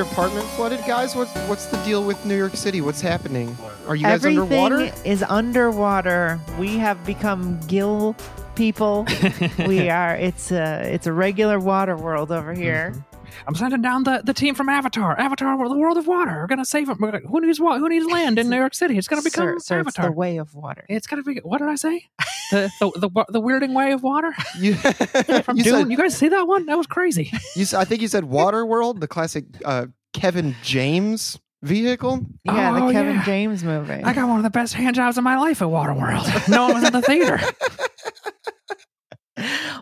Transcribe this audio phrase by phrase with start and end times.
[0.00, 1.14] your apartment flooded, guys?
[1.14, 2.80] What's what's the deal with New York City?
[2.80, 3.54] What's happening?
[3.86, 4.92] Are you guys Everything underwater?
[5.04, 6.40] is underwater.
[6.58, 8.16] We have become gill
[8.54, 9.06] people.
[9.66, 10.16] we are.
[10.16, 12.92] It's a it's a regular water world over here.
[12.94, 13.09] Mm-hmm.
[13.50, 15.18] I'm sending down the, the team from Avatar.
[15.18, 16.36] Avatar, the world of water.
[16.40, 16.98] We're gonna save them.
[16.98, 18.96] Gonna, who needs wa- Who needs land in New York City?
[18.96, 20.06] It's gonna become Sir, sir, it's Avatar.
[20.06, 20.84] the way of water.
[20.88, 21.38] It's gonna be.
[21.42, 22.04] What did I say?
[22.52, 25.74] the, the the wa- the weirding way of water You, from you Dune.
[25.74, 26.66] said, you guys see that one?
[26.66, 27.32] That was crazy.
[27.56, 32.24] you s- I think you said Water World, the classic uh, Kevin James vehicle.
[32.44, 33.24] Yeah, Oh, the Kevin yeah.
[33.24, 33.94] James movie.
[34.04, 36.48] I got one of the best hand jobs of my life at Waterworld.
[36.48, 37.40] No one was in the theater.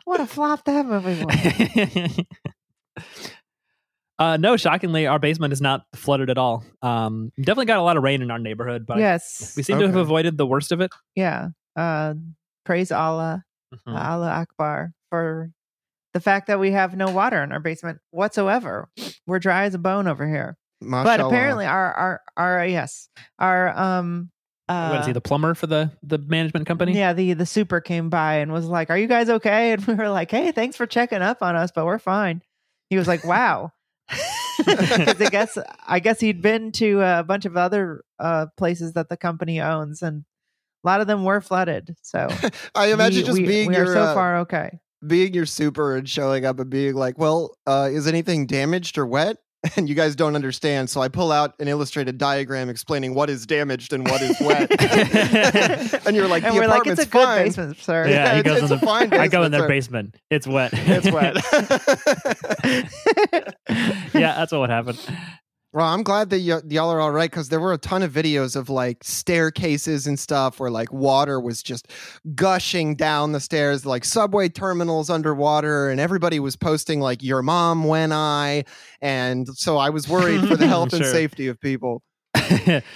[0.04, 2.24] what a flop that movie was.
[4.18, 6.64] Uh, no, shockingly, our basement is not flooded at all.
[6.82, 9.54] Um, definitely got a lot of rain in our neighborhood, but yes.
[9.56, 10.90] we seem to have avoided the worst of it.
[11.14, 11.48] yeah.
[11.76, 12.14] Uh,
[12.64, 13.96] praise Allah, Mhm.
[13.96, 15.50] Allah Akbar, for
[16.12, 18.88] the fact that we have no water in our basement whatsoever.
[19.26, 20.56] We're dry as a bone over here.
[20.80, 23.08] But apparently, our our our yes,
[23.38, 24.30] our um.
[24.68, 26.92] Uh, what is he, the plumber for the the management company?
[26.96, 29.94] Yeah, the the super came by and was like, "Are you guys okay?" And we
[29.94, 32.42] were like, "Hey, thanks for checking up on us, but we're fine."
[32.90, 33.77] He was like, "Wow," because
[34.10, 39.16] I guess I guess he'd been to a bunch of other uh, places that the
[39.16, 40.24] company owns, and
[40.84, 41.96] a lot of them were flooded.
[42.02, 42.28] So
[42.74, 44.78] I imagine we, just we, being we your are so uh, far okay.
[45.06, 49.06] being your super and showing up and being like, "Well, uh, is anything damaged or
[49.06, 49.36] wet?"
[49.76, 53.44] And you guys don't understand, so I pull out an illustrated diagram explaining what is
[53.44, 54.70] damaged and what is wet.
[56.06, 58.10] and you're like, and "The we're like, "It's apartment's a good fine." basement, sir." Yeah,
[58.14, 58.86] Yeah, he it's- goes it's in a the.
[58.86, 59.68] fine I go in basement, their sir.
[59.68, 60.14] basement.
[60.30, 60.70] It's wet.
[60.74, 61.36] It's wet.
[64.14, 64.96] yeah, that's what would happen.
[65.78, 68.12] Well, I'm glad that y- y'all are all right because there were a ton of
[68.12, 71.86] videos of like staircases and stuff where like water was just
[72.34, 77.84] gushing down the stairs, like subway terminals underwater, and everybody was posting like "Your mom
[77.84, 78.64] when I,"
[79.00, 82.02] and so I was worried for the health and safety of people.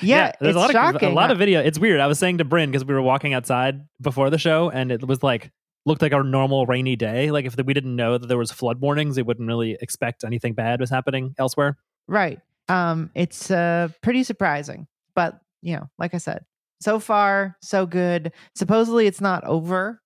[0.00, 1.60] Yeah, there's it's a lot of a lot of video.
[1.60, 2.00] It's weird.
[2.00, 5.06] I was saying to Bryn because we were walking outside before the show, and it
[5.06, 5.52] was like
[5.86, 7.30] looked like a normal rainy day.
[7.30, 10.54] Like if we didn't know that there was flood warnings, we wouldn't really expect anything
[10.54, 11.78] bad was happening elsewhere.
[12.08, 12.40] Right.
[12.68, 16.44] Um, it's uh pretty surprising, but you know, like I said,
[16.80, 18.32] so far so good.
[18.54, 20.00] Supposedly, it's not over.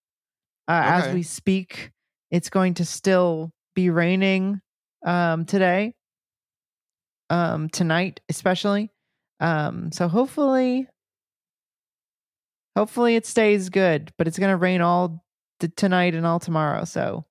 [0.68, 1.92] Uh, As we speak,
[2.30, 4.60] it's going to still be raining
[5.04, 5.94] um, today,
[7.30, 8.90] um, tonight especially.
[9.38, 10.88] Um, so hopefully,
[12.76, 14.12] hopefully it stays good.
[14.18, 15.24] But it's going to rain all
[15.60, 16.84] t- tonight and all tomorrow.
[16.84, 17.24] So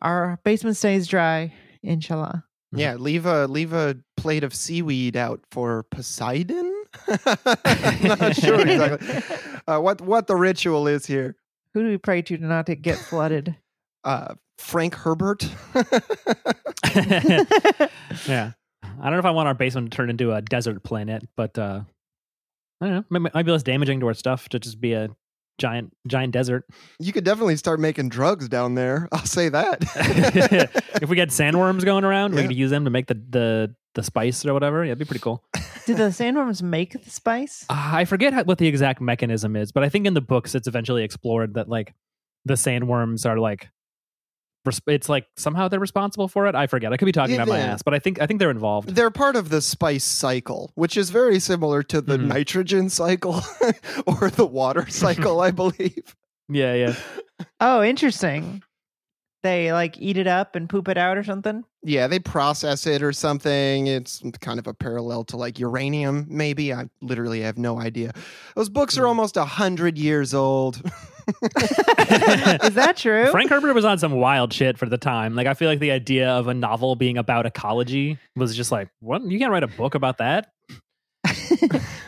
[0.00, 1.52] our basement stays dry,
[1.82, 2.44] inshallah.
[2.76, 6.84] Yeah, leave a leave a plate of seaweed out for Poseidon.
[7.08, 9.22] I'm not sure exactly
[9.66, 11.36] uh, what what the ritual is here.
[11.74, 13.56] Who do we pray to to not to get flooded?
[14.04, 15.48] Uh, Frank Herbert.
[15.74, 15.82] yeah,
[18.82, 21.58] I don't know if I want our basement to turn into a desert planet, but
[21.58, 21.82] uh,
[22.80, 23.04] I don't know.
[23.10, 25.10] Maybe, might be less damaging to our stuff to just be a
[25.58, 26.64] giant giant desert.
[26.98, 29.08] you could definitely start making drugs down there.
[29.12, 29.78] I'll say that.
[31.02, 32.46] if we get sandworms going around, we Yeah.
[32.48, 34.84] could use them to make the the the spice or whatever.
[34.84, 35.42] Yeah, it'd be pretty cool.
[35.86, 37.64] Do the sandworms make the spice?
[37.70, 40.54] Uh, I forget how, what the exact mechanism is, but I think in the books
[40.54, 41.94] it's eventually explored that like
[42.44, 43.70] the sandworms are like res-
[44.86, 46.54] it's like somehow they're responsible for it.
[46.54, 46.92] I forget.
[46.92, 48.88] I could be talking Yeah, about my ass, but I think I think they're involved.
[48.94, 52.26] They're part of the spice cycle, which is very similar to the Mhm.
[52.28, 53.40] nitrogen cycle
[54.06, 56.14] or the water cycle, I believe.
[56.48, 56.94] yeah, yeah.
[57.60, 58.62] Oh, interesting.
[59.46, 61.62] They like eat it up and poop it out or something.
[61.84, 63.86] Yeah, they process it or something.
[63.86, 66.72] It's kind of a parallel to like uranium, maybe.
[66.74, 68.10] I literally have no idea.
[68.56, 69.08] Those books are Hmm.
[69.08, 70.76] almost a hundred years old.
[71.44, 73.26] Is that true?
[73.30, 75.36] Frank Herbert was on some wild shit for the time.
[75.36, 78.88] Like I feel like the idea of a novel being about ecology was just like,
[78.98, 79.22] what?
[79.22, 80.48] You can't write a book about that?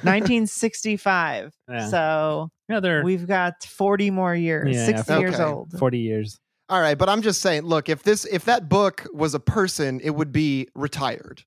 [0.03, 1.53] 1965.
[1.69, 1.87] Yeah.
[1.89, 4.75] So Yeah, they're we've got 40 more years.
[4.75, 5.45] Yeah, 60 years okay.
[5.45, 5.79] old.
[5.79, 6.39] forty years.
[6.71, 10.01] All right, but I'm just saying, look, if this if that book was a person,
[10.01, 11.45] it would be retired.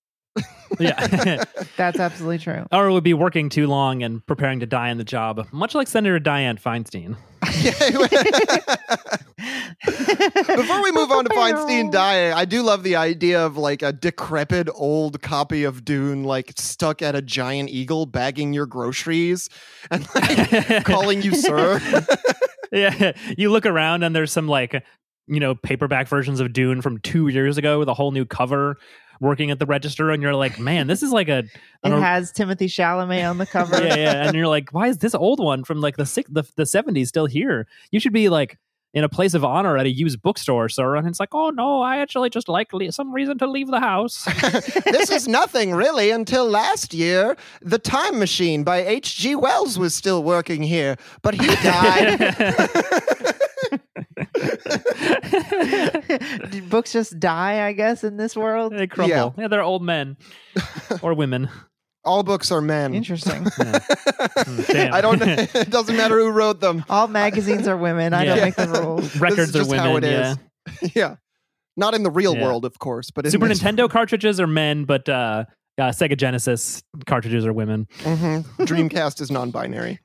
[0.80, 1.44] Yeah.
[1.78, 2.66] That's absolutely true.
[2.72, 5.76] or it would be working too long and preparing to die in the job, much
[5.76, 7.18] like Senator Dianne Feinstein.
[10.58, 13.92] Before we move on to Feinstein dying, I do love the idea of like a
[13.92, 19.50] decrepit old copy of Dune, like stuck at a giant eagle, bagging your groceries
[19.90, 21.82] and like calling you sir.
[22.72, 24.84] yeah, you look around and there's some like
[25.28, 28.78] you know paperback versions of Dune from two years ago with a whole new cover
[29.20, 31.44] working at the register, and you're like, man, this is like a
[31.84, 33.78] It has Timothée Chalamet on the cover.
[33.82, 36.44] yeah, yeah, and you're like, why is this old one from like the six, the
[36.56, 37.68] the seventies still here?
[37.92, 38.58] You should be like
[38.94, 40.96] in a place of honor at a used bookstore, sir.
[40.98, 43.80] And it's like, oh no, I actually just like le- some reason to leave the
[43.80, 44.26] house.
[44.86, 47.38] this is nothing really until last year.
[47.62, 49.36] The Time Machine by H.G.
[49.36, 52.20] Wells was still working here, but he died.
[56.52, 58.74] Did books just die, I guess, in this world?
[58.74, 59.34] they crumble.
[59.38, 59.48] Yeah.
[59.48, 60.18] they're old men
[61.02, 61.50] or women.
[62.04, 62.96] All books are men.
[62.96, 63.44] Interesting.
[64.68, 64.94] Damn.
[64.94, 65.20] I don't.
[65.20, 65.36] Know.
[65.38, 66.84] It doesn't matter who wrote them.
[66.90, 68.14] All magazines are women.
[68.14, 68.46] I don't Yeah.
[68.46, 69.16] make the rules.
[69.18, 70.10] Records this is are just how women.
[70.10, 70.38] it
[70.82, 70.90] Yeah.
[70.96, 71.16] Yeah,
[71.78, 72.44] not in the real Yeah.
[72.46, 75.46] world, of course, but in Super this- Nintendo cartridges are men, but uh,
[75.78, 77.88] uh, Sega Genesis cartridges are women.
[78.00, 78.44] Mhm.
[78.66, 80.00] Dreamcast is non-binary.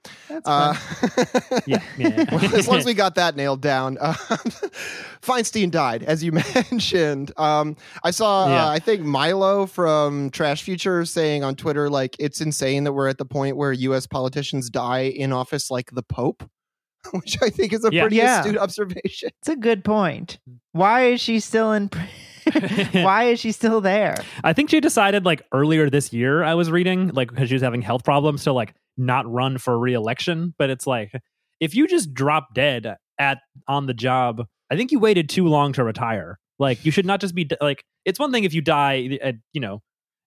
[0.45, 1.63] Uh, fun.
[1.67, 2.25] Yeah, yeah.
[2.55, 3.99] as long as we got that nailed down.
[4.01, 4.13] Uh,
[5.23, 7.33] Feinstein died, as you mentioned.
[7.37, 8.67] Um, I saw, Yeah.
[8.67, 13.09] uh, I think Milo from Trash Future saying on Twitter, like, it's insane that we're
[13.09, 14.07] at the point where U.S.
[14.07, 16.49] politicians die in office like the Pope,
[17.13, 18.03] which I think is a Yeah.
[18.03, 18.41] pretty Yeah.
[18.41, 19.31] astute observation.
[19.41, 20.39] It's a good point.
[20.73, 21.89] Why is she still in?
[21.89, 22.01] pr-
[22.93, 24.17] Why is she still there?
[24.45, 26.43] I think she decided like earlier this year.
[26.43, 29.79] I was reading like because she was having health problems to like not run for
[29.79, 30.55] re-election.
[30.59, 31.13] But it's like
[31.61, 33.39] if you just drop dead at
[33.69, 36.39] on the job, I think you waited too long to retire.
[36.59, 39.35] Like you should not just be like it's one thing if you die eh, at
[39.53, 39.83] you know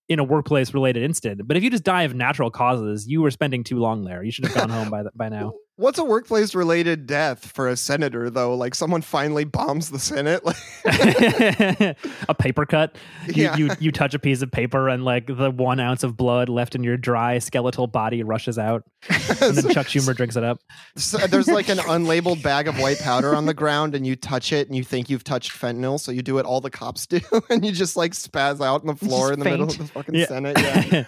[0.07, 3.29] in a workplace related incident, but if you just die of natural causes, you were
[3.29, 4.23] spending too long there.
[4.23, 5.53] You should have gone home by th- by now.
[5.79, 8.53] What's a workplace related death for a senator, though?
[8.53, 10.43] Like someone finally bombs the Senate?
[10.43, 10.57] Like,
[12.27, 12.97] a paper cut.
[13.27, 13.55] You, Yeah.
[13.55, 16.75] you you touch a piece of paper and like the one ounce of blood left
[16.75, 20.59] in your dry skeletal body rushes out, and then Chuck Schumer drinks it up.
[20.97, 24.51] So there's like an unlabeled bag of white powder on the ground and you touch
[24.51, 27.21] it and you think you've touched fentanyl so you do what all the cops do
[27.49, 29.85] and you just like spaz out on the floor just in the middle of the
[29.85, 30.25] fucking Yeah.
[30.27, 31.05] senate yeah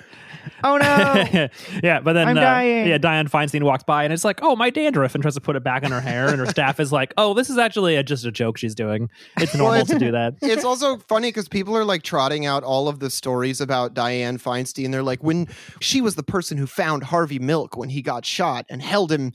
[0.64, 1.48] Oh no!
[1.84, 2.88] yeah, but then I'm uh, dying.
[2.88, 5.56] yeah, Dianne Feinstein walks by and it's like, "Oh, my dandruff," and tries to put
[5.56, 8.04] it back in her hair, and her staff is like, "Oh, this is actually a,
[8.04, 9.10] just a joke she's doing.
[9.38, 12.46] It's Well, normal it's- to do that." it's also funny because people are like trotting
[12.46, 14.92] out all of the stories about Dianne Feinstein.
[14.92, 15.48] They're like, when
[15.80, 19.32] she was the person who found Harvey Milk when he got shot and held him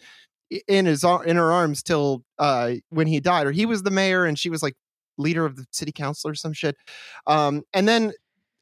[0.69, 4.25] in his in her arms till uh, when he died, or he was the mayor
[4.25, 4.75] and she was like
[5.19, 6.77] leader of the city council or some shit.
[7.27, 8.13] Um, and then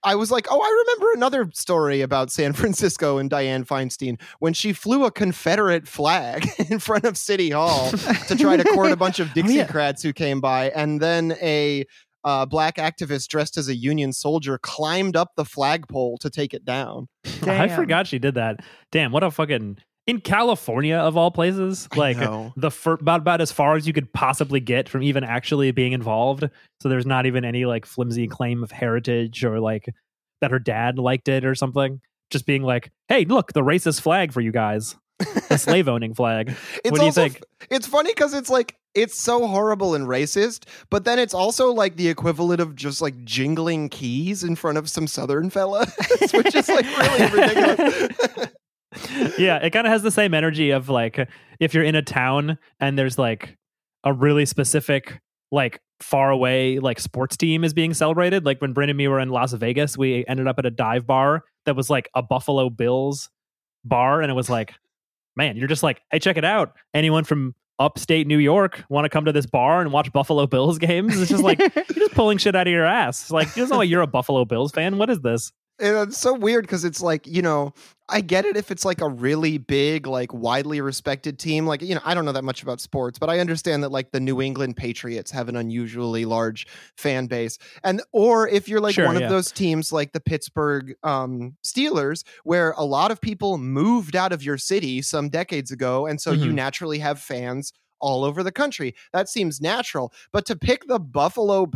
[0.05, 4.53] I was like, oh, I remember another story about San Francisco and Dianne Feinstein when
[4.53, 8.97] she flew a Confederate flag in front of City Hall to try to court a
[8.97, 11.85] bunch of Dixiecrats who came by, and then a
[12.25, 16.65] uh, black activist dressed as a Union soldier climbed up the flagpole to take it
[16.65, 17.09] down.
[17.43, 18.61] I forgot she did that.
[18.91, 21.89] Damn, what a fucking in California of all places.
[21.97, 22.19] Like
[22.56, 25.93] the fir- about about as far as you could possibly get from even actually being
[25.93, 26.49] involved.
[26.81, 29.89] So there's not even any like flimsy claim of heritage or like
[30.41, 32.01] that her dad liked it or something.
[32.31, 34.97] Just being like, hey, look, the racist flag for you guys,
[35.49, 36.55] the slave owning flag.
[36.85, 37.43] It's what do you also think?
[37.71, 41.97] it's funny because it's like it's so horrible and racist, but then it's also like
[41.97, 45.87] the equivalent of just like jingling keys in front of some Southern fella,
[46.33, 48.49] which is like really ridiculous.
[49.38, 51.29] yeah, it kind of has the same energy of like
[51.61, 53.57] if you're in a town and there's like
[54.04, 58.45] a really specific like far away like sports team is being celebrated.
[58.45, 61.07] Like when Brandon and me were in Las Vegas, we ended up at a dive
[61.07, 63.30] bar that was like a Buffalo Bills
[63.85, 64.75] bar, and it was like,
[65.37, 66.75] man, you're just like, hey, check it out.
[66.92, 70.78] Anyone from upstate New York want to come to this bar and watch Buffalo Bills
[70.78, 71.19] games?
[71.21, 73.30] It's just like you're just pulling shit out of your ass.
[73.30, 74.99] Like, you don't know you're a Buffalo Bills fan.
[74.99, 75.52] What is this?
[75.81, 77.73] And it's so weird because it's like, you know,
[78.09, 81.66] I get it if it's like a really big, like widely respected team.
[81.66, 84.12] Like, you know, I don't know that much about sports, but I understand that like
[84.12, 86.66] the New England Patriots have an unusually large
[86.97, 87.59] fan base.
[87.83, 89.26] And or if you're like Sure, one yeah.
[89.26, 94.33] of those teams like the Pittsburgh um, Steelers, where a lot of people moved out
[94.33, 96.07] of your city some decades ago.
[96.07, 96.54] And so you Mhm.
[96.54, 98.95] naturally have fans all over the country.
[99.13, 100.13] That seems natural.
[100.33, 101.71] But to pick the Buffalo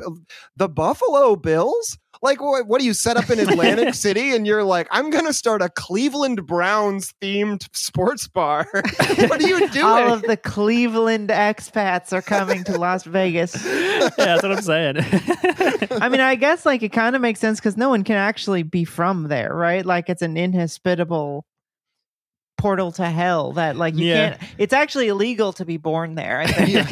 [0.56, 1.98] the Buffalo Bills?
[2.20, 5.32] Like what, what do you set up in Atlantic City and you're like, I'm gonna
[5.32, 8.66] start a Cleveland Browns themed sports bar.
[8.72, 9.84] what are you doing?
[9.84, 13.64] All of the Cleveland expats are coming to Las Vegas.
[13.64, 14.96] yeah, that's what I'm saying.
[16.00, 18.64] I mean, I guess like it kind of makes sense because no one can actually
[18.64, 19.86] be from there, right?
[19.86, 21.44] Like it's an inhospitable
[22.58, 24.36] portal to hell that like you Yeah.
[24.36, 24.50] can't.
[24.58, 26.40] It's actually illegal to be born there.
[26.40, 26.90] I think.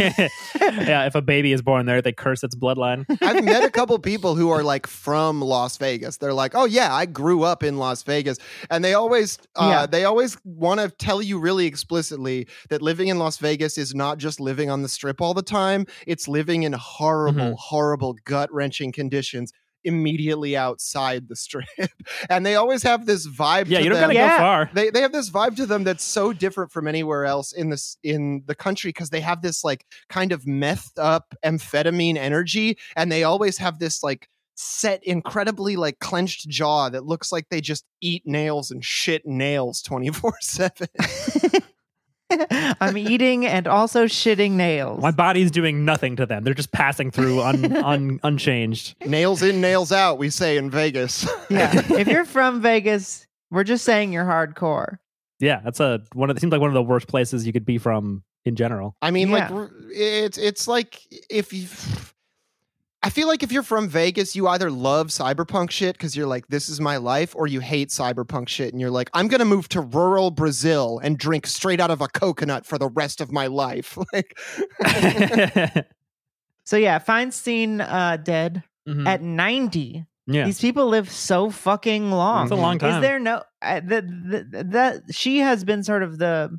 [0.59, 1.05] yeah.
[1.07, 3.05] if a baby is born there, they curse its bloodline.
[3.23, 6.17] I've met a couple people who are like from Las Vegas.
[6.19, 8.39] They're like, "Oh yeah, I grew up in Las Vegas,"
[8.71, 9.87] and they always, uh, Yeah.
[9.87, 14.19] they always want to tell you really explicitly that living in Las Vegas is not
[14.19, 15.87] just living on the strip all the time.
[16.07, 17.57] It's living in horrible, Mhm.
[17.59, 19.53] horrible, gut wrenching conditions.
[19.87, 21.67] Immediately outside the strip,
[22.31, 23.69] and they always have this vibe.
[23.69, 24.09] Yeah, to you don't them.
[24.11, 24.37] gotta Yeah.
[24.37, 24.71] go far.
[24.75, 27.97] They they have this vibe to them that's so different from anywhere else in this
[28.03, 33.11] in the country because they have this like kind of methed up amphetamine energy, and
[33.11, 34.29] they always have this like
[34.59, 39.83] set incredibly like clenched jaw that looks like they just eat nails and shit nails
[39.83, 40.89] 24 7
[42.81, 45.01] I'm eating and also shitting nails.
[45.03, 46.45] My body's doing nothing to them.
[46.45, 48.97] They're just passing through un, un, unchanged.
[49.07, 51.73] nails in nails out we say in vegas yeah.
[51.95, 54.99] if you're from Vegas, we're just saying you're hardcore.
[55.39, 57.67] Yeah, that's a one of it seems like one of the worst places you could
[57.67, 58.97] be from in general.
[59.03, 59.55] I mean, like Yeah.
[59.57, 61.67] r- it's it's like if you.
[63.07, 66.49] I feel like if you're from Vegas, you either love cyberpunk shit because you're like,
[66.49, 69.69] this is my life, or you hate cyberpunk shit and you're like, I'm gonna move
[69.71, 73.47] to rural Brazil and drink straight out of a coconut for the rest of my
[73.47, 73.97] life.
[74.13, 74.37] Like,
[76.65, 79.07] So yeah, Feinstein uh, dead Mhm.
[79.07, 80.05] at 90.
[80.27, 82.43] yeah, These people live so fucking long.
[82.47, 82.97] it's a long time.
[82.97, 84.03] Is there no uh, the,
[84.51, 86.59] the, that she has been sort of the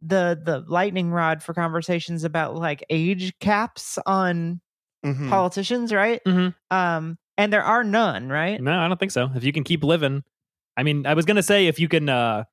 [0.00, 4.62] the the lightning rod for conversations about like age caps on
[5.04, 5.28] mhm.
[5.28, 6.20] politicians, right?
[6.26, 6.54] Mhm.
[6.70, 8.60] Um, and there are none, right?
[8.60, 9.30] No, I don't think so.
[9.34, 10.22] If you can keep living,
[10.76, 12.44] I mean, I was gonna say if you can, uh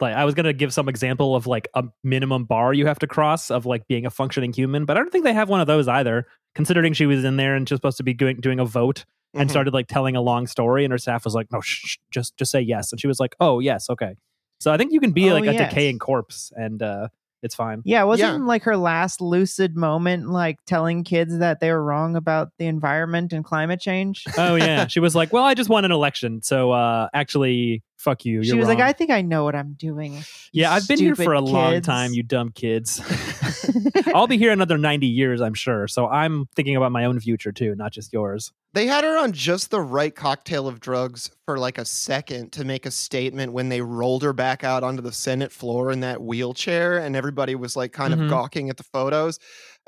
[0.00, 3.06] like, I was gonna give some example of like a minimum bar you have to
[3.08, 5.66] cross of like being a functioning human, but I don't think they have one of
[5.66, 6.26] those either.
[6.54, 9.48] Considering she was in there and just supposed to be doing doing a vote and
[9.48, 9.52] Mhm.
[9.52, 12.36] started like telling a long story, and her staff was like, "No, shh, shh, just
[12.36, 14.14] just say yes," and she was like, "Oh yes, okay."
[14.60, 15.68] So I think you can be Oh, like a yes.
[15.70, 17.08] decaying corpse, and uh
[17.42, 17.82] it's fine.
[17.84, 18.44] Yeah, wasn't Yeah.
[18.46, 23.32] like her last lucid moment like telling kids that they were wrong about the environment
[23.32, 24.24] and climate change?
[24.36, 28.24] Oh yeah, she was like, "Well, I just won an election, so uh actually, fuck
[28.24, 28.80] you." she you're was like.
[28.80, 30.24] I think I know what I'm doing.
[30.52, 33.00] Yeah, I've been here for a stupid long time, you dumb kids.
[34.14, 35.88] I'll be here another 90 years, I'm sure.
[35.88, 38.52] So I'm thinking about my own future too, not just yours.
[38.74, 42.64] They had her on just the right cocktail of drugs for like a second to
[42.64, 46.22] make a statement when they rolled her back out onto the Senate floor in that
[46.22, 48.24] wheelchair, and everybody was like kind Mhm.
[48.24, 49.38] of gawking at the photos.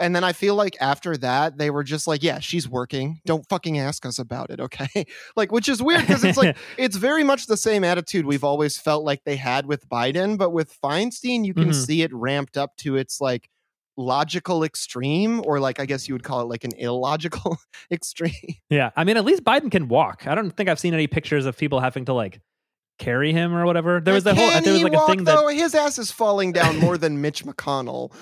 [0.01, 3.21] And then I feel like after that, they were just like, yeah, she's working.
[3.27, 5.05] Don't fucking ask us about it, okay?
[5.37, 8.79] like, which is weird because it's like, it's very much the same attitude we've always
[8.79, 11.75] felt like they had with Biden, but with Feinstein, you can Mhm.
[11.87, 13.49] see it ramped up to its like
[13.97, 17.59] logical extreme, or like, I guess you would call it like an illogical
[17.91, 18.33] extreme.
[18.71, 18.91] yeah.
[18.97, 20.27] I mean, at least Biden can walk.
[20.27, 22.41] I don't think I've seen any pictures of people having to like
[22.99, 24.01] carry him or whatever.
[24.01, 25.49] There was that whole, there was like walk, a thing that though?
[25.49, 28.13] his ass is falling down more than Mitch McConnell.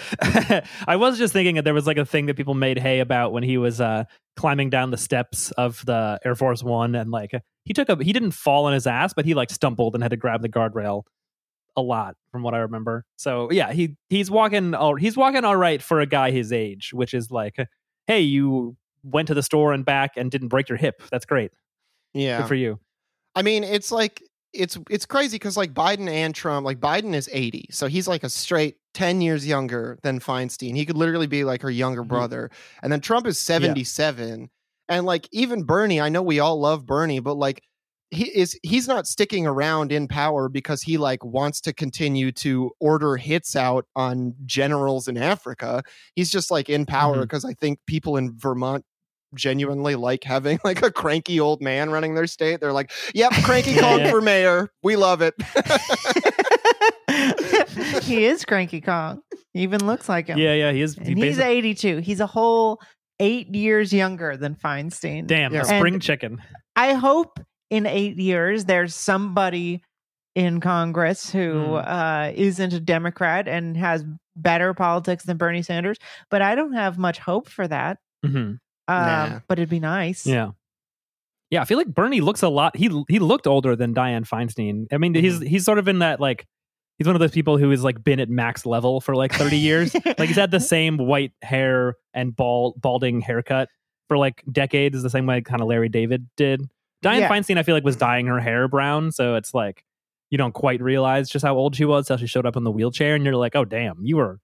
[0.86, 3.32] I was just thinking that there was like a thing that people made hay about
[3.32, 4.04] when he was uh
[4.36, 7.32] climbing down the steps of the Air Force One and like
[7.64, 10.10] he took a he didn't fall on his ass, but he like stumbled and had
[10.10, 11.02] to grab the guardrail
[11.76, 13.04] a lot from what I remember.
[13.16, 16.90] So yeah, he he's walking all he's walking all right for a guy his age,
[16.92, 17.56] which is like,
[18.06, 21.02] hey, you went to the store and back and didn't break your hip.
[21.10, 21.50] That's great.
[22.14, 22.78] Yeah, Good for you.
[23.34, 24.22] I mean, it's like
[24.52, 28.22] it's it's crazy because like Biden and Trump, like Biden is eighty, so he's like
[28.24, 30.76] a straight ten years younger than Feinstein.
[30.76, 32.08] He could literally be like her younger Mhm.
[32.08, 32.50] brother,
[32.82, 34.50] and then Trump is seventy seven,
[34.88, 36.00] and like even Bernie.
[36.00, 37.62] I know we all love Bernie, but like.
[38.14, 42.70] He is he's not sticking around in power because he like wants to continue to
[42.78, 45.82] order hits out on generals in Africa.
[46.14, 48.84] He's just like in power because I think people in Vermont
[49.34, 52.60] genuinely like having like a cranky old man running their state.
[52.60, 54.10] They're like, "Yep, cranky Yeah, Kong yeah.
[54.10, 54.68] for mayor.
[54.82, 55.32] We love it."
[58.02, 59.22] he is Cranky Kong.
[59.52, 60.38] He even looks like him.
[60.38, 60.96] Yeah, yeah, he is.
[60.96, 61.98] And he he's basi- 82.
[61.98, 62.80] He's a whole
[63.20, 65.26] eight years younger than Feinstein.
[65.26, 65.60] damn Yeah.
[65.62, 66.42] a spring And- chicken.
[66.76, 67.38] I hope
[67.70, 69.82] in eight years there's somebody
[70.34, 71.74] in Congress who Hmm.
[71.86, 75.98] uh, isn't a Democrat and has better politics than Bernie Sanders.
[76.30, 77.98] But I don't have much hope for that.
[78.24, 79.40] hmm Um, Nah.
[79.46, 80.26] But it'd be nice.
[80.26, 80.50] Yeah.
[81.50, 82.74] Yeah, I feel like Bernie looks a lot.
[82.76, 84.86] He he looked older than Dianne Feinstein.
[84.90, 86.46] I mean, he's he's sort of in that like
[87.02, 89.58] he's one of those people who has like been at max level for like thirty
[89.58, 89.92] years.
[90.04, 93.68] like he's had the same white hair and bald balding haircut
[94.06, 96.60] for like decades, the same way kind of Larry David did.
[97.04, 97.28] Dianne Yeah.
[97.28, 99.84] Feinstein, I feel like, was dyeing her hair brown, so it's like
[100.30, 102.70] you don't quite realize just how old she was till she showed up in the
[102.70, 104.38] wheelchair, and you're like, oh damn, you were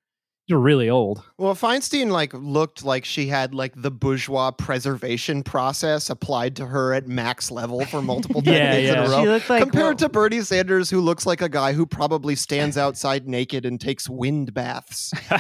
[0.48, 1.22] you're really old.
[1.36, 6.94] well, Feinstein like looked like she had like the bourgeois preservation process applied to her
[6.94, 8.92] at max level for multiple Yeah, decades yeah.
[8.92, 9.22] in a row.
[9.22, 12.76] She looked like Compared to Bernie Sanders, who looks like a guy who probably stands
[12.84, 15.12] outside naked and takes wind baths.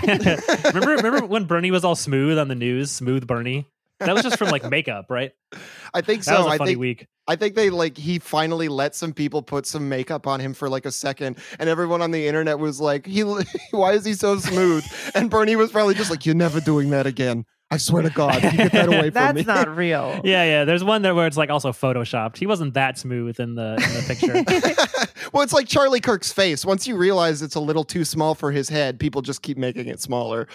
[0.74, 3.66] remember remember when Bernie was all smooth on the news, smooth Bernie?
[4.00, 5.32] That was just from like makeup, right?
[5.92, 6.44] I think That so.
[6.44, 7.06] was a I funny think week.
[7.26, 10.68] I think they like he finally let some people put some makeup on him for
[10.68, 13.22] like a second, and everyone on the internet was like, "He,
[13.72, 17.06] why is he so smooth?" And Bernie was probably just like, "You're never doing that
[17.06, 17.44] again.
[17.70, 19.42] I swear to God, you get that away from That's me.
[19.42, 20.20] That's not real.
[20.28, 20.64] Yeah, yeah.
[20.64, 22.36] There's one there where it's like also photoshopped.
[22.38, 25.12] He wasn't that smooth in the in the picture.
[25.32, 26.64] well, it's like Charlie Kirk's face.
[26.64, 29.86] Once you realize it's a little too small for his head, people just keep making
[29.88, 30.48] it smaller.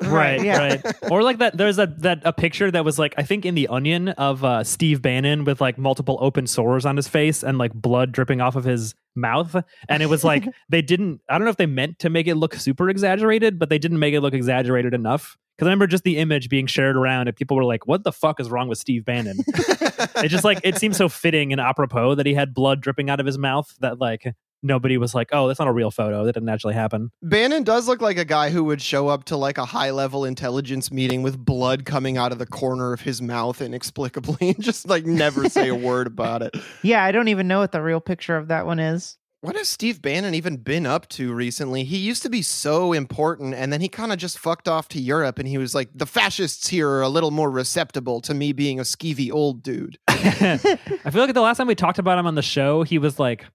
[0.00, 0.58] right, yeah.
[0.58, 0.96] right.
[1.10, 1.56] Or like that.
[1.56, 4.64] There's a that a picture that was like I think in the Onion of uh,
[4.64, 8.56] Steve Bannon with like multiple open sores on his face and like blood dripping off
[8.56, 9.56] of his mouth,
[9.88, 11.20] and it was like they didn't.
[11.28, 13.98] I don't know if they meant to make it look super exaggerated, but they didn't
[13.98, 15.36] make it look exaggerated enough.
[15.56, 18.12] Because I remember just the image being shared around, and people were like, "What the
[18.12, 22.14] fuck is wrong with Steve Bannon?" it just like it seems so fitting and apropos
[22.14, 25.48] that he had blood dripping out of his mouth that like nobody was like, "Oh,
[25.48, 26.24] that's not a real photo.
[26.24, 29.36] That didn't actually happen." Bannon does look like a guy who would show up to
[29.36, 33.20] like a high level intelligence meeting with blood coming out of the corner of his
[33.20, 36.54] mouth inexplicably and just like never say a word about it.
[36.82, 39.18] Yeah, I don't even know what the real picture of that one is.
[39.42, 41.84] What has Steve Bannon even been up to recently?
[41.84, 45.00] He used to be so important, and then he kind of just fucked off to
[45.00, 48.52] Europe, and he was like, "The fascists here are a little more receptible to me
[48.52, 52.26] being a skeevy old dude." I feel like the last time we talked about him
[52.26, 53.46] on the show, he was like,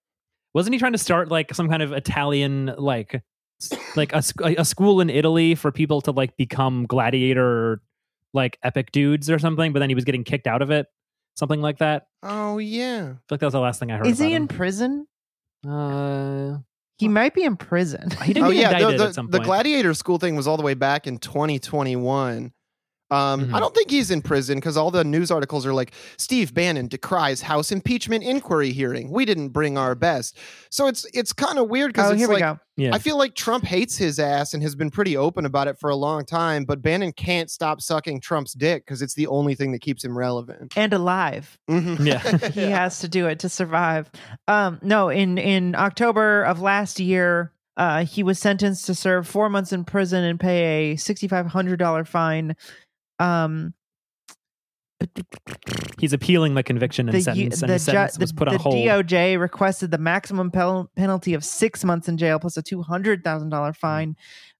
[0.55, 3.21] wasn't he trying to start like some kind of Italian like
[3.95, 4.24] like a,
[4.57, 7.81] a school in Italy for people to like become gladiator
[8.33, 9.74] like epic dudes or something?
[9.74, 10.88] But then he was getting kicked out of it,
[11.35, 12.07] something like that.
[12.24, 14.07] Oh yeah, I feel like that was the last thing I heard.
[14.07, 14.47] Is he about in him.
[14.47, 15.07] prison?
[15.67, 16.57] Uh,
[16.97, 18.09] He might be in prison.
[18.24, 20.47] he didn't oh get yeah, indicted the, the, at some the gladiator school thing was
[20.47, 22.53] all the way back in 2021.
[23.12, 23.53] Um, Mhm.
[23.53, 26.88] I don't think he's in prison because all the news articles are like Steve Bannon
[26.88, 29.12] decries House impeachment inquiry hearing.
[29.12, 30.38] We didn't bring our best,
[30.71, 32.59] so it's it's kind of weird because Oh, it's here like we go.
[32.77, 32.95] yeah.
[32.95, 35.91] I feel like Trump hates his ass and has been pretty open about it for
[35.91, 39.71] a long time, but Bannon can't stop sucking Trump's dick because it's the only thing
[39.74, 40.74] that keeps him relevant.
[40.75, 41.59] And alive.
[41.69, 42.03] Mhm.
[42.05, 42.38] Yeah.
[42.53, 44.09] He has to do it to survive.
[44.47, 49.50] Um, no, in in October of last year, uh, he was sentenced to serve four
[49.50, 52.55] months in prison and pay a sixty five hundred dollar fine.
[53.20, 53.74] Um,
[56.00, 58.48] He's appealing the conviction and the, sentence, the, and his ju- sentence the, was put
[58.48, 58.75] on the hold.
[58.75, 63.24] DOJ requested the maximum pel- penalty of six months in jail plus a two hundred
[63.24, 64.16] thousand dollar fine.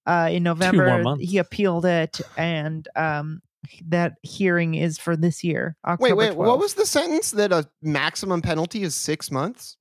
[0.06, 3.40] Uh, in November, he appealed it, and um,
[3.88, 5.76] that hearing is for this year.
[5.84, 6.60] Wait, October wait, what 12th.
[6.60, 9.76] was the sentence that a maximum penalty is six months?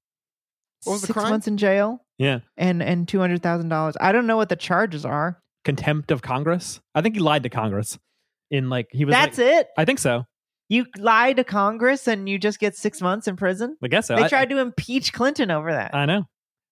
[0.85, 1.31] what was the six crime?
[1.31, 2.39] months in jail yeah.
[2.57, 3.95] and and two hundred thousand dollars.
[3.99, 5.41] I don't know what the charges are.
[5.63, 6.79] Contempt of Congress.
[6.93, 7.97] I think he lied to Congress.
[8.55, 9.13] In like he was.
[9.13, 9.67] That's like, it.
[9.77, 10.25] I think so.
[10.67, 13.77] You lie to Congress and you just get six months in prison.
[13.83, 14.15] I guess so.
[14.15, 15.93] They I- tried to impeach Clinton over that.
[15.93, 16.25] I know.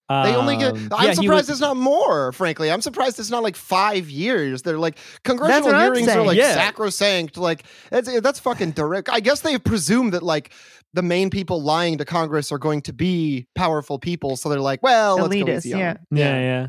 [0.09, 0.73] They only get.
[0.73, 2.31] Um, I'm yeah, surprised was- it's not more.
[2.33, 4.61] Frankly, I'm surprised it's not like five years.
[4.61, 6.53] They're like congressional hearings are like Yeah.
[6.53, 7.37] sacrosanct.
[7.37, 9.09] Like that's that's fucking direct.
[9.11, 10.53] I guess they presume that like
[10.93, 14.83] the main people lying to Congress are going to be powerful people, so they're like,
[14.83, 15.97] well, let's go Elitist, easy on yeah.
[16.11, 16.67] Yeah, yeah.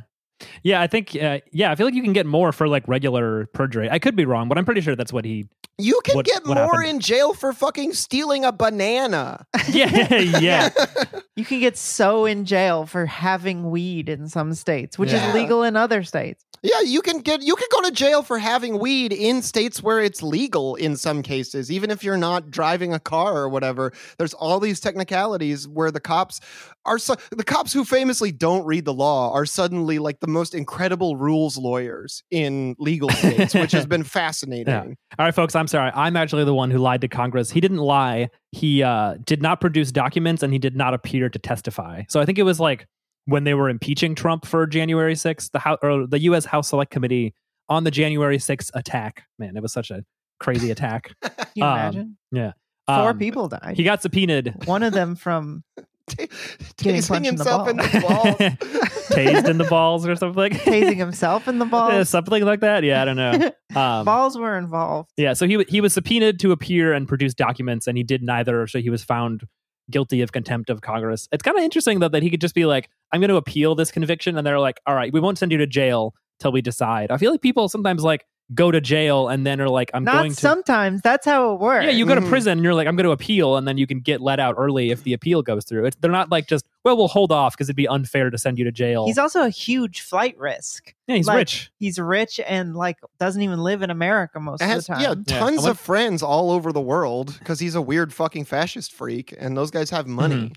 [0.63, 3.47] Yeah, I think uh, yeah, I feel like you can get more for like regular
[3.53, 3.89] perjury.
[3.91, 6.47] I could be wrong, but I'm pretty sure that's what he You can What- get
[6.47, 6.89] what more happened?
[6.89, 9.47] in jail for fucking stealing a banana.
[9.69, 10.69] Yeah, yeah.
[11.37, 15.29] You can get so in jail for having weed in some states, which Yeah.
[15.29, 16.45] is legal in other states.
[16.65, 20.01] Yeah, you can get you can go to jail for having weed in states where
[20.01, 23.93] it's legal in some cases, even if you're not driving a car or whatever.
[24.17, 26.41] There's all these technicalities where the cops
[26.87, 30.55] are so, the cops who famously don't read the law are suddenly like the most
[30.55, 34.97] incredible rules lawyers in legal states, which has been fascinating.
[35.19, 35.93] All right, folks, I'm sorry.
[35.95, 37.51] I'm actually the one who lied to Congress.
[37.51, 38.31] He didn't lie.
[38.53, 42.05] He uh, did not produce documents and he did not appear to testify.
[42.09, 42.87] So I think it was like
[43.27, 46.45] when they were impeaching Trump for January 6th, the House or the U.S.
[46.45, 47.35] House Select Committee
[47.69, 49.25] on the January 6th attack.
[49.39, 50.05] Man, it was such a
[50.41, 51.13] crazy attack.
[51.23, 52.17] Can you Um, imagine?
[52.33, 52.53] Yeah.
[52.87, 53.75] Four people died.
[53.77, 54.67] He got subpoenaed.
[54.67, 55.65] One of them from
[56.07, 56.29] T-
[56.77, 57.87] Getting tasing punched in the himself in ball.
[57.87, 58.91] the balls.
[59.15, 60.53] Tased in the balls or something.
[60.53, 62.11] tasing himself in the Yeah, balls.
[62.11, 62.85] something like that.
[62.85, 63.51] Yeah, I don't know.
[63.75, 65.11] Um, balls were involved.
[65.17, 68.67] Yeah, so he he was subpoenaed to appear and produce documents, and he did neither.
[68.67, 69.45] So he was found
[69.91, 71.29] guilty of contempt of Congress.
[71.33, 73.75] It's kind of interesting though that he could just be like, "I'm going to appeal
[73.75, 76.63] this conviction," and they're like, "All right, we won't send you to jail till we
[76.63, 80.05] decide." I feel like people sometimes like go to jail and then are like, "I'm
[80.05, 81.01] Not going to." sometimes.
[81.01, 81.85] That's how it works.
[81.87, 82.29] yeah, you go to Mhm.
[82.29, 84.55] prison and you're like, I'm going to appeal, and then you can get let out
[84.59, 85.87] early if the appeal goes through.
[85.87, 88.59] It's, they're not like just, well, we'll hold off because it'd be unfair to send
[88.59, 89.07] you to jail.
[89.07, 90.93] He's also a huge flight risk.
[91.07, 91.71] yeah, he's like- rich.
[91.79, 95.25] He's rich and like doesn't even live in America most of the yeah, time.
[95.27, 95.39] Yeah.
[95.39, 98.93] tons I went- of friends all over the world because he's a weird fucking fascist
[98.93, 100.53] freak, and those guys have money.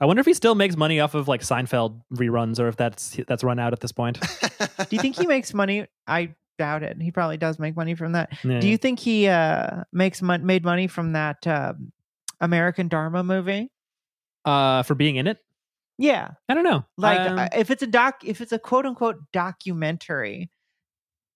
[0.00, 3.16] I wonder if he still makes money off of like Seinfeld reruns, or if that's
[3.28, 4.18] that's run out at this point.
[4.58, 5.86] Do you think he makes money?
[6.06, 6.96] I doubt it.
[7.00, 8.28] He probably does make money from that.
[8.44, 8.60] Yeah.
[8.60, 11.92] Do you think he uh makes mon- made money from that um
[12.40, 13.70] American Dharma movie?
[14.44, 15.38] uh, for being in it?
[15.98, 16.84] Yeah, I don't know.
[16.96, 20.50] like Um, uh, if it's a doc, if it's a quote unquote documentary,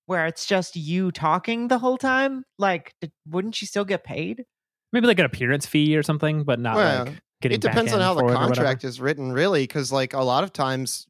[0.07, 4.45] where it's just you talking the whole time, like d- wouldn't you still get paid?
[4.93, 7.57] Maybe like an appearance fee or something, but not Well, like getting.
[7.57, 8.55] it depends on how the for it or whatever.
[8.55, 11.07] contract is written, really, because like a lot of times,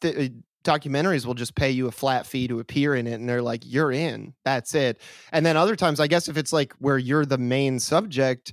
[0.00, 0.32] th-
[0.64, 3.62] documentaries will just pay you a flat fee to appear in it, and they're like,
[3.64, 5.00] "You're in, that's it."
[5.32, 8.52] And then other times, I guess if it's like where you're the main subject,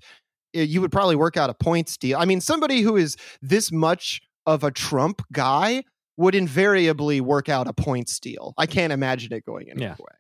[0.56, 2.18] i- you would probably work out a points deal.
[2.20, 5.84] I mean, somebody who is this much of a Trump guy
[6.18, 8.54] would invariably work out a points deal.
[8.58, 9.94] I can't imagine it going any Yeah.
[9.94, 10.16] other way.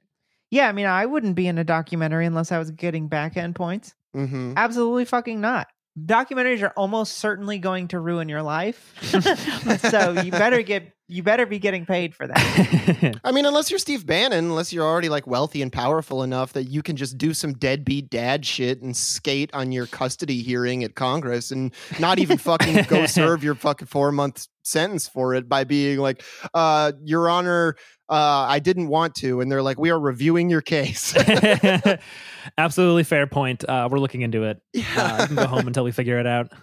[0.49, 3.56] Yeah, I mean, I wouldn't be in a documentary unless I was getting back end
[3.56, 3.93] points.
[4.13, 5.67] hmm Absolutely fucking not.
[5.99, 8.93] Documentaries are almost certainly going to ruin your life.
[9.89, 13.19] so you better get you better be getting paid for that.
[13.26, 16.63] I mean, unless you're Steve Bannon, unless you're already like wealthy and powerful enough that
[16.63, 20.95] you can just do some deadbeat dad shit and skate on your custody hearing at
[20.95, 25.65] Congress and not even fucking go serve your fucking four month sentence for it by
[25.65, 27.76] being like, uh, Your Honor,
[28.08, 29.41] uh, I didn't want to.
[29.41, 31.13] And they're like, We are reviewing your case.
[32.58, 33.67] Absolutely fair point.
[33.67, 34.62] Uh, we're looking into it.
[34.95, 36.54] Uh, you can go home until we figure it out.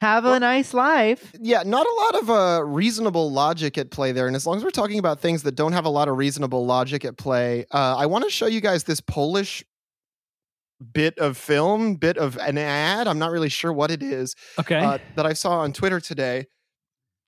[0.00, 1.32] Have a nice life.
[1.40, 4.26] yeah, not a lot of uh, reasonable logic at play there.
[4.28, 6.64] And as long as we're talking about things that don't have a lot of reasonable
[6.64, 9.64] logic at play, uh, I want to show you guys this Polish
[10.92, 13.08] bit of film, bit of an ad.
[13.08, 14.78] I'm not really sure what it is Okay.
[14.78, 16.46] uh, that I saw on Twitter today.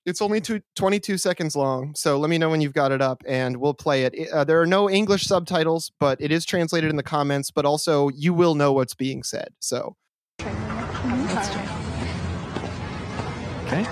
[0.05, 1.93] It's only two, 22 seconds long.
[1.95, 4.15] So let me know when you've got it up and we'll play it.
[4.31, 8.07] Uh, there are no English subtitles, but it is translated in the comments, but also
[8.09, 9.49] you will know what's being said.
[9.59, 9.95] So
[13.71, 13.85] okay.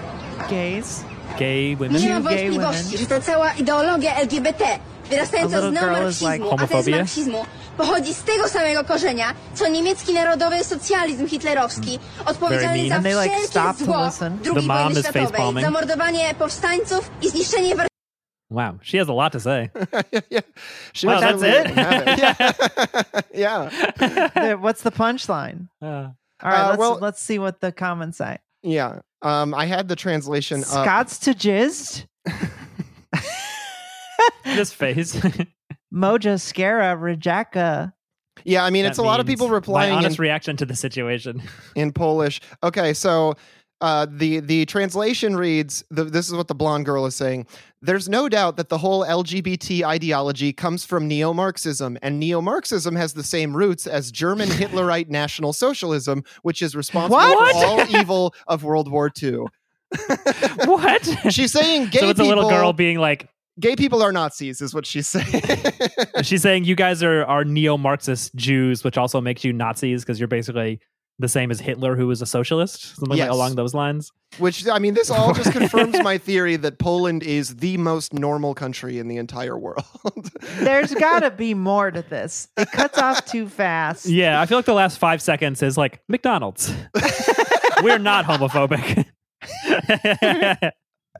[0.49, 1.03] Gays.
[1.39, 1.93] Gay women.
[2.01, 2.97] Nie Nie ma ma gay wątpliwości, women.
[2.99, 4.65] że to cała ideologia LGBT,
[5.09, 6.97] wyrastająca little z girl like neomarksizmu, a ten z homophobia?
[6.97, 7.45] marksizmu,
[7.77, 13.85] pochodzi z tego samego korzenia, co niemiecki narodowy socjalizm hitlerowski, odpowiedzialny za And like, wszelkie
[13.85, 14.09] zło.
[14.19, 15.65] The II mom wojny is światowej, facepalming.
[15.65, 17.75] zamordowanie powstańców i zniszczenie
[18.51, 19.69] Wow, she has a lot to say.
[20.31, 20.43] yeah.
[20.93, 21.69] She Wow, that's it?
[21.69, 21.77] it.
[22.17, 22.35] Yeah.
[24.43, 24.55] yeah.
[24.63, 25.67] What's the punchline?
[25.81, 28.37] Uh, All right, Uh, let's well- let's see what the comments say.
[28.63, 29.01] Yeah.
[29.21, 30.67] Um, I had the translation up.
[30.67, 32.05] Scots to jizzed.
[34.45, 35.15] this face.
[35.93, 37.93] Moja Scara Rejaka.
[38.45, 40.65] Yeah, I mean, That it's a lot of people replying My in, honest reaction to
[40.65, 41.41] the situation.
[41.75, 42.39] in Polish.
[42.63, 43.33] Okay, so
[43.81, 47.47] uh, the the translation reads: the, "This is what the blonde girl is saying.
[47.81, 53.23] There's no doubt that the whole LGBT ideology comes from neo-Marxism, and neo-Marxism has the
[53.23, 57.53] same roots as German Hitlerite National Socialism, which is responsible What?
[57.53, 59.45] for all evil of World War II."
[60.65, 61.05] what?
[61.31, 63.27] She's saying gay so it's a little girl being like,
[63.59, 65.41] gay people are Nazis, is what she's saying.
[66.21, 70.27] she's saying you guys are are neo-Marxist Jews, which also makes you Nazis because you're
[70.27, 70.79] basically
[71.19, 73.25] the same as Hitler, who was a socialist, something Yes.
[73.27, 74.11] like along those lines.
[74.37, 78.53] Which I mean, this all just confirms my theory that Poland is the most normal
[78.55, 79.83] country in the entire world.
[80.59, 82.47] There's got to be more to this.
[82.57, 84.05] It cuts off too fast.
[84.05, 86.73] Yeah, I feel like the last five seconds is like McDonald's.
[87.83, 89.05] We're not homophobic.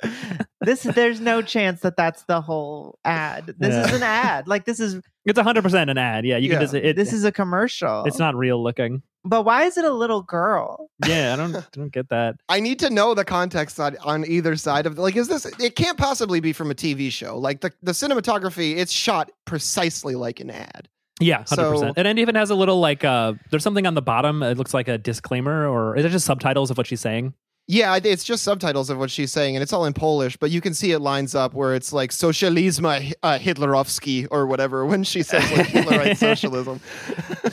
[0.61, 3.55] This there's no chance that that's the whole ad.
[3.57, 4.45] This is an ad.
[4.47, 6.25] Like this is it's 100% an ad.
[6.25, 6.55] Yeah, you Yeah.
[6.55, 8.03] can just it, this is a commercial.
[8.05, 9.01] it's not real looking.
[9.23, 10.89] But why is it a little girl?
[11.07, 12.35] Yeah, I don't I don't get that.
[12.49, 15.75] I need to know the context on, on either side of like is this it
[15.77, 17.37] can't possibly be from a TV show.
[17.37, 20.89] Like the, the cinematography, it's shot precisely like an ad.
[21.21, 21.47] Yeah, 100%.
[21.79, 24.43] So- and it even has a little like uh there's something on the bottom.
[24.43, 27.33] It looks like a disclaimer or is it just subtitles of what she's saying?
[27.71, 30.59] Yeah, it's just subtitles of what she's saying, and it's all in Polish, but you
[30.59, 35.21] can see it lines up where it's like socializma uh, Hitlerowski or whatever when she
[35.21, 36.81] says like Hitlerite socialism.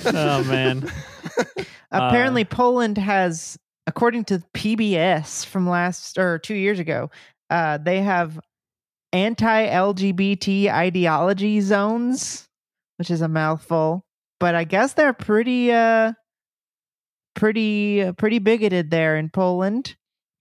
[0.07, 0.91] Oh man.
[1.91, 7.11] Apparently, Poland has, according to PBS from last or two years ago,
[7.51, 8.41] uh, they have
[9.13, 12.49] anti-LGBT ideology zones,
[12.97, 14.03] which is a mouthful.
[14.41, 16.15] But I guess they're pretty, uh,
[17.35, 19.95] pretty, uh, pretty bigoted there in Poland.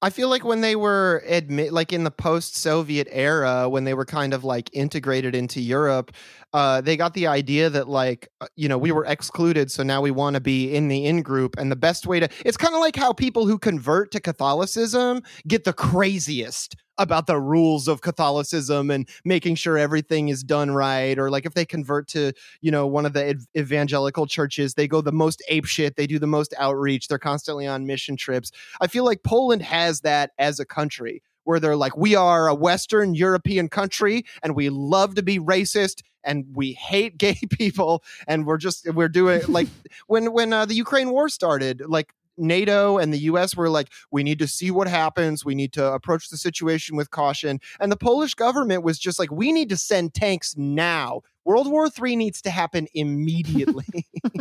[0.05, 4.05] I feel like when they were admit like in the post-Soviet era, when they were
[4.05, 6.11] kind of like integrated into Europe,
[6.53, 10.01] uh, they got the idea that like uh, you know we were excluded, so now
[10.01, 12.75] we want to be in the in group, and the best way to it's kind
[12.75, 18.01] of like how people who convert to Catholicism get the craziest about the rules of
[18.01, 22.71] Catholicism and making sure everything is done right, or like if they convert to you
[22.71, 26.19] know one of the ev- evangelical churches, they go the most ape shit, they do
[26.19, 28.51] the most outreach, they're constantly on mission trips.
[28.81, 32.55] I feel like Poland has that as a country where they're like, we are a
[32.55, 38.45] Western European country and we love to be racist and we hate gay people and
[38.45, 39.67] we're just we're doing like
[40.07, 44.23] when when uh, the Ukraine war started, like NATO and the US were like, we
[44.23, 45.45] need to see what happens.
[45.45, 47.59] We need to approach the situation with caution.
[47.79, 51.21] And the Polish government was just like, we need to send tanks now.
[51.45, 53.85] World War III needs to happen immediately.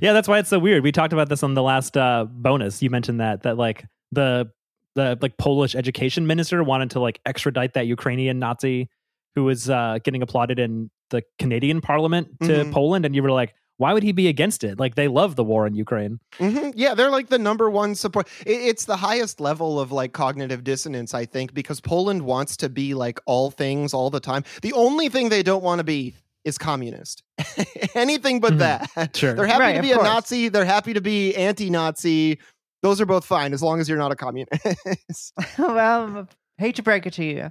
[0.00, 0.82] yeah, that's why it's so weird.
[0.82, 2.82] We talked about this on the last uh, bonus.
[2.82, 4.50] You mentioned that that like the
[4.94, 8.88] the like Polish education minister wanted to like extradite that Ukrainian Nazi
[9.34, 12.72] who was uh, getting applauded in the Canadian Parliament to Mhm.
[12.72, 14.78] Poland, and you were like, why would he be against it?
[14.80, 16.18] Like they love the war in Ukraine.
[16.38, 16.72] Mhm.
[16.76, 18.26] Yeah, they're like the number one support.
[18.46, 22.68] i- It's the highest level of like cognitive dissonance, I think, because Poland wants to
[22.68, 24.44] be like all things all the time.
[24.62, 27.22] The only thing they don't want to be is communist.
[27.94, 28.58] Anything but Mhm.
[28.94, 29.16] that.
[29.16, 29.34] Sure.
[29.34, 30.06] They're happy Right, to be a course.
[30.06, 30.48] Nazi.
[30.48, 32.38] They're happy to be anti-Nazi.
[32.82, 35.32] Those are both fine as long as you're not a communist.
[35.58, 37.50] well, hate to break it to you.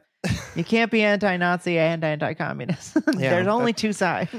[0.55, 2.95] You can't be anti-Nazi and anti-communist.
[3.17, 4.31] Yeah, There's only two sides.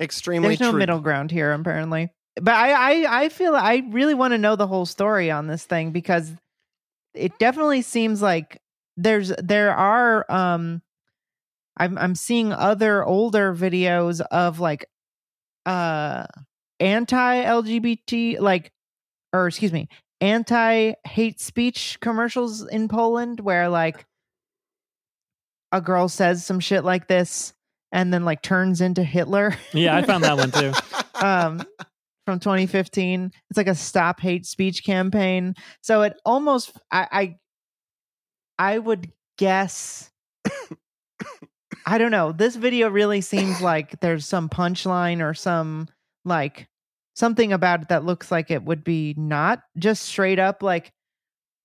[0.00, 0.78] Extremely There's no true.
[0.78, 2.10] middle ground here, apparently.
[2.40, 2.70] But I,
[3.04, 6.32] I, I feel I really want to know the whole story on this thing because
[7.14, 8.60] it definitely seems like
[8.96, 10.82] there's there are um
[11.76, 14.86] I'm I'm seeing other older videos of like
[15.66, 16.26] uh
[16.80, 18.72] anti LGBT like
[19.32, 19.88] or excuse me
[20.20, 24.04] anti hate speech commercials in Poland where like
[25.72, 27.52] a girl says some shit like this
[27.92, 29.54] and then like turns into Hitler.
[29.72, 30.72] yeah, I found that one too.
[31.26, 31.62] um
[32.26, 37.08] from 2015 it's like a stop hate speech campaign so it almost i
[38.58, 40.10] i, I would guess
[41.86, 45.88] i don't know this video really seems like there's some punchline or some
[46.24, 46.68] like
[47.16, 50.92] something about it that looks like it would be not just straight up like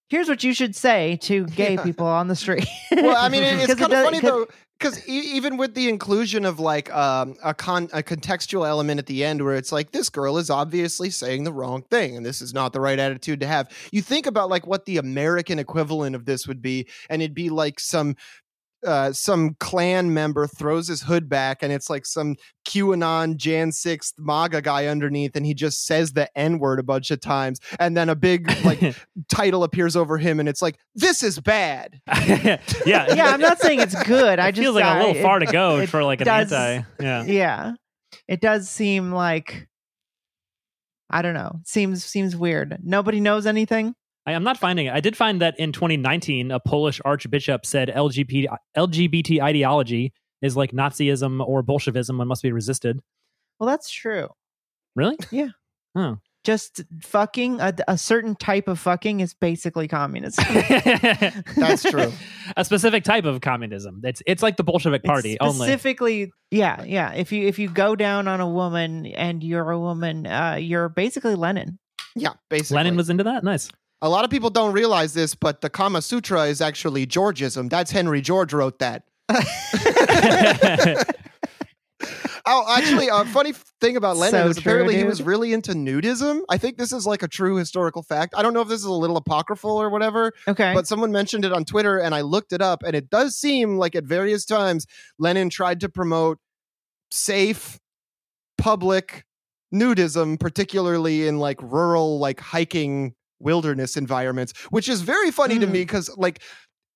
[0.10, 1.84] here's what you should say to gay Yeah.
[1.84, 4.20] people on the street well, I mean, it's it's 'Cause it kind of does- funny
[4.22, 9.00] 'cause- though, because even with the inclusion of like um, a con a contextual element
[9.00, 12.26] at the end, where it's like this girl is obviously saying the wrong thing, and
[12.26, 13.70] this is not the right attitude to have.
[13.92, 17.50] You think about like what the American equivalent of this would be, and it'd be
[17.50, 18.16] like some.
[18.86, 22.36] Uh, some Klan member throws his hood back and it's like some
[22.68, 27.10] QAnon Jan 6th MAGA guy underneath and he just says the N word a bunch
[27.12, 28.96] of times and then a big like
[29.30, 33.80] title appears over him and it's like this is bad yeah, yeah i'm not saying
[33.80, 36.04] it's good i it just feels like a I- little it- far to go for
[36.04, 36.86] like an does- anti.
[37.02, 37.24] Yeah.
[37.24, 37.72] yeah
[38.28, 39.68] it does seem like
[41.10, 43.94] i don't know seems seems weird nobody knows anything
[44.26, 44.94] I, I'm not finding it.
[44.94, 50.72] I did find that in 2019, a Polish archbishop said LGBT, LGBT ideology is like
[50.72, 53.00] Nazism or Bolshevism and must be resisted.
[53.60, 54.28] well that's true
[54.96, 55.18] Really?
[55.32, 55.48] Yeah.
[55.96, 56.18] Oh.
[56.44, 60.44] just fucking a, a certain type of fucking is basically communism
[61.56, 62.12] That's true.
[62.58, 64.02] A specific type of communism.
[64.04, 65.56] It's it's like the Bolshevik It's Party only.
[65.68, 69.80] specifically yeah yeah if you if you go down on a woman and you're a
[69.80, 71.80] woman uh you're basically lenin
[72.16, 73.44] yeah basically Lenin was into that.
[73.44, 73.70] Nice.
[74.04, 77.70] A lot of people don't realize this, but the Kama Sutra is actually Georgism.
[77.70, 79.04] That's Henry George wrote that.
[82.46, 85.72] Oh, actually, a funny thing about Lenin So is true, apparently he was really into
[85.72, 86.42] nudism.
[86.50, 88.34] I think this is like a true historical fact.
[88.36, 91.46] I don't know if this is a little apocryphal or whatever, okay but someone mentioned
[91.46, 94.44] it on Twitter and I looked it up, and it does seem like at various
[94.44, 94.86] times
[95.18, 96.38] Lenin tried to promote
[97.12, 97.80] safe,
[98.58, 99.24] public
[99.74, 103.14] nudism, particularly in like rural, like hiking
[103.44, 105.72] wilderness environments, which is very funny to Mm.
[105.72, 106.42] me because like.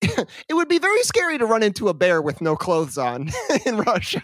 [0.00, 3.28] it would be very scary to run into a bear with no clothes on
[3.66, 4.22] in Russia.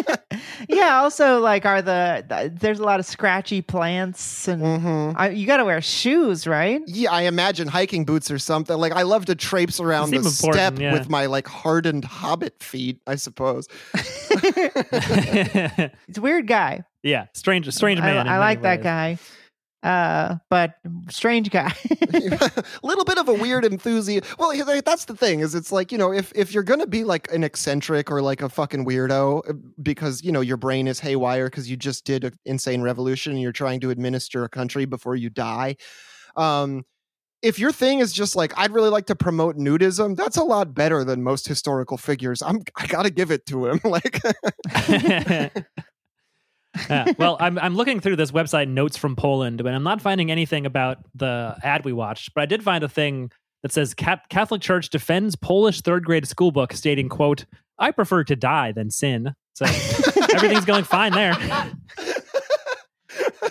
[0.70, 5.14] yeah also like are the, the there's a lot of scratchy plants and Mhm.
[5.18, 8.78] I, you got to wear shoes right Yeah, I imagine hiking boots or something.
[8.78, 10.94] Like I love to traipse around the seem step yeah.
[10.94, 13.68] with my like hardened hobbit feet, I suppose.
[14.90, 18.26] it's a weird guy yeah, strange, strange man.
[18.26, 18.84] in I like that ways.
[18.84, 19.18] guy
[19.82, 20.74] uh but
[21.08, 21.72] strange guy
[22.12, 24.38] a little bit of a weird enthusiast.
[24.38, 24.52] Well,
[24.84, 27.32] that's the thing is it's like, you know, if if you're going to be like
[27.32, 31.46] an eccentric or like a fucking weirdo uh, because, you know, your brain is haywire
[31.46, 35.16] because you just did an insane revolution and you're trying to administer a country before
[35.16, 35.76] you die.
[36.36, 36.84] Um
[37.42, 40.74] if your thing is just like I'd really like to promote nudism, that's a lot
[40.74, 42.42] better than most historical figures.
[42.42, 43.80] I'm I got to give it to him.
[43.90, 44.20] Like
[46.90, 47.12] yeah.
[47.18, 50.66] Well, I'm I'm looking through this website notes from Poland, but I'm not finding anything
[50.66, 52.32] about the ad we watched.
[52.34, 53.30] But I did find a thing
[53.62, 57.44] that says Catholic Church defends Polish third grade school book, stating, "quote
[57.78, 59.64] I prefer to die than sin." So
[60.34, 61.34] everything's going fine there.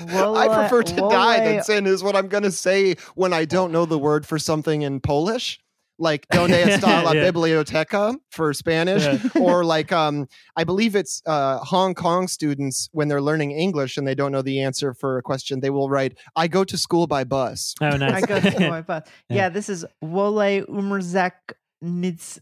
[0.08, 2.52] Well, I uh, prefer to well, die uh, than sin is what I'm going to
[2.52, 5.60] say when I don't know the word for something in Polish.
[6.00, 7.24] Like donde está la Yeah.
[7.32, 9.20] biblioteca for Spanish, Yeah.
[9.42, 14.08] or like um, I believe it's uh, Hong Kong students when they're learning English and
[14.08, 17.06] they don't know the answer for a question, they will write, "I go to school
[17.06, 18.24] by bus." Oh, nice.
[18.24, 19.04] I go to my bus.
[19.30, 19.36] Yeah.
[19.36, 19.50] Yeah.
[19.50, 21.34] this is Wole Umrzek
[21.82, 22.40] Nits.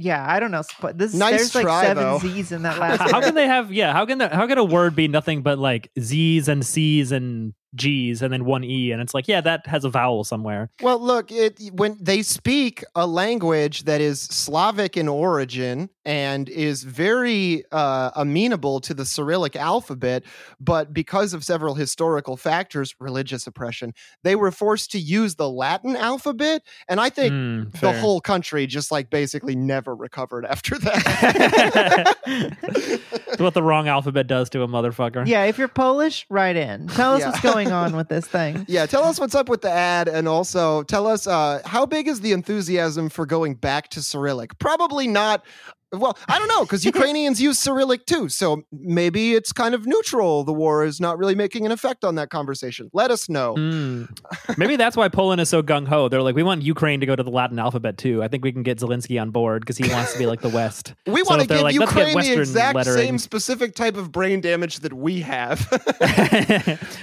[0.00, 0.62] Yeah, I don't know.
[0.62, 2.18] Sp- This Nice there's like seven though.
[2.20, 3.10] Z's in that last.
[3.10, 5.58] how can they have yeah how can the, how can a word be nothing but
[5.58, 9.66] like z's and c's and g's and then one e and it's like yeah that
[9.66, 14.96] has a vowel somewhere Well, look, it when they speak a language that is Slavic
[14.96, 20.22] in origin and is very uh, amenable to the Cyrillic alphabet,
[20.58, 23.92] but because of several historical factors, religious oppression,
[24.24, 27.32] they were forced to use the Latin alphabet, and I think.
[27.32, 32.16] Mm, The whole country just like basically never recovered after that.
[32.26, 36.88] It's what the wrong alphabet does to a motherfucker yeah, if you're Polish, write in.
[36.88, 37.28] Tell us Yeah.
[37.30, 38.64] what's going on with this thing.
[38.68, 42.06] yeah, tell us what's up with the ad, and also tell us uh, how big
[42.06, 44.58] is the enthusiasm for going back to Cyrillic?
[44.60, 45.44] Probably not.
[45.92, 50.44] Well, I don't know because Ukrainians use Cyrillic too, so maybe it's kind of neutral.
[50.44, 52.90] The war is not really making an effect on that conversation.
[52.92, 53.54] Let us know.
[53.54, 54.08] Mm.
[54.58, 56.08] Maybe that's why Poland is so gung ho.
[56.08, 58.22] They're like, we want Ukraine to go to the Latin alphabet too.
[58.22, 60.48] I think we can get Zelensky on board because he wants to be like the
[60.50, 60.94] West.
[61.06, 62.98] We So want to give like, let's get Ukraine the exact lettering.
[62.98, 65.66] same specific type of brain damage that we have.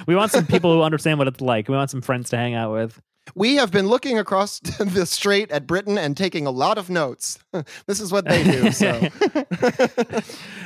[0.07, 1.67] we want some people who understand what it's like.
[1.67, 3.01] We want some friends to hang out with.
[3.33, 7.39] We have been looking across the strait at Britain and taking a lot of notes.
[7.87, 8.71] this is what they do.
[8.71, 9.07] So.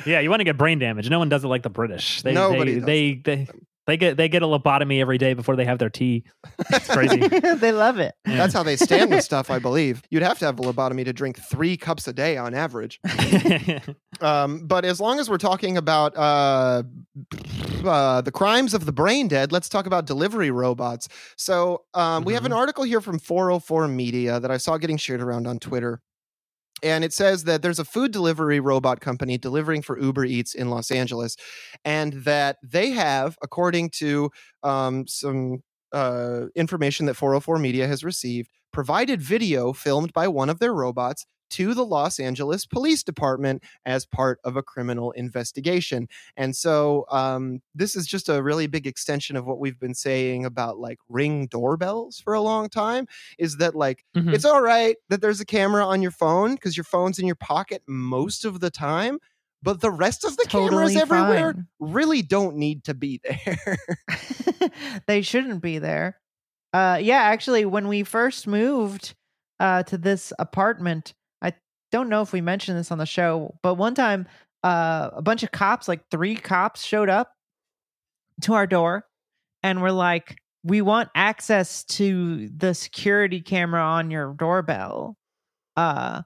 [0.06, 1.10] Yeah, you want to get brain damage.
[1.10, 2.22] No one does it like the British.
[2.22, 3.48] They Nobody they, they, they
[3.90, 6.24] they get they get a lobotomy every day before they have their tea.
[6.72, 7.18] It's crazy.
[7.56, 8.16] they love it.
[8.28, 8.38] Yeah.
[8.38, 10.04] That's how they stand with stuff, I believe.
[10.10, 13.00] You'd have to have a lobotomy to drink three cups a day on average.
[14.22, 16.84] Um, but as long as we're talking about uh,
[17.86, 21.08] uh, the crimes of the brain dead, let's talk about delivery robots.
[21.38, 25.22] So um, we have an article here from 404 Media that I saw getting shared
[25.22, 26.02] around on Twitter.
[26.84, 30.70] And it says that there's a food delivery robot company delivering for Uber Eats in
[30.70, 31.36] Los Angeles,
[31.86, 34.30] and that they have, according to
[34.64, 40.60] um, some uh, information that 404 Media has received, provided video filmed by one of
[40.60, 46.08] their robots to the Los Angeles Police Department as part of a criminal investigation.
[46.38, 50.46] And so um, this is just a really big extension of what we've been saying
[50.46, 53.08] about like ring doorbells for a long time
[53.38, 54.34] is that like Mhm.
[54.34, 57.36] it's all right that there's a camera on your phone because your phone's in your
[57.36, 59.20] pocket most of the time.
[59.62, 61.68] But the rest of the cameras everywhere fine.
[61.80, 63.78] really don't need to be there.
[65.08, 66.20] they shouldn't be there.
[66.74, 69.16] Uh, yeah, actually, when we first moved
[69.60, 71.14] uh, to this apartment,
[71.92, 74.28] don't know if we mentioned this on the show, but one time
[74.64, 77.32] uh, a bunch of cops, like three cops, showed up
[78.42, 79.06] to our door
[79.64, 85.18] and were like, "We want access to the security camera on your doorbell."
[85.78, 86.24] Uh,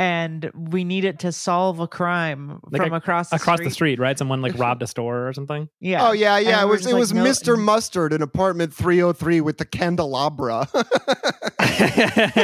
[0.00, 3.64] and we need it to solve a crime Like from a- across the Across street.
[3.68, 4.16] the street, right?
[4.16, 5.68] Someone like robbed a store or something.
[5.80, 6.06] Yeah.
[6.08, 6.62] Oh yeah, yeah.
[6.62, 7.58] It was it like, was no- Mr.
[7.58, 10.68] Mustard in apartment 303 with the candelabra.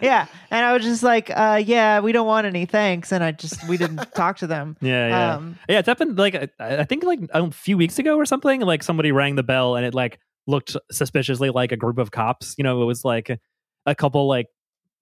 [0.00, 3.32] yeah and i was just like uh yeah we don't want any thanks and i
[3.32, 5.34] just we didn't talk to them Yeah, yeah.
[5.34, 8.60] um Yeah, it's happened like I, I think like a few weeks ago or something.
[8.60, 12.54] Like somebody rang the bell and it like looked suspiciously like a group of cops.
[12.58, 13.30] You know, it was like
[13.84, 14.46] a couple like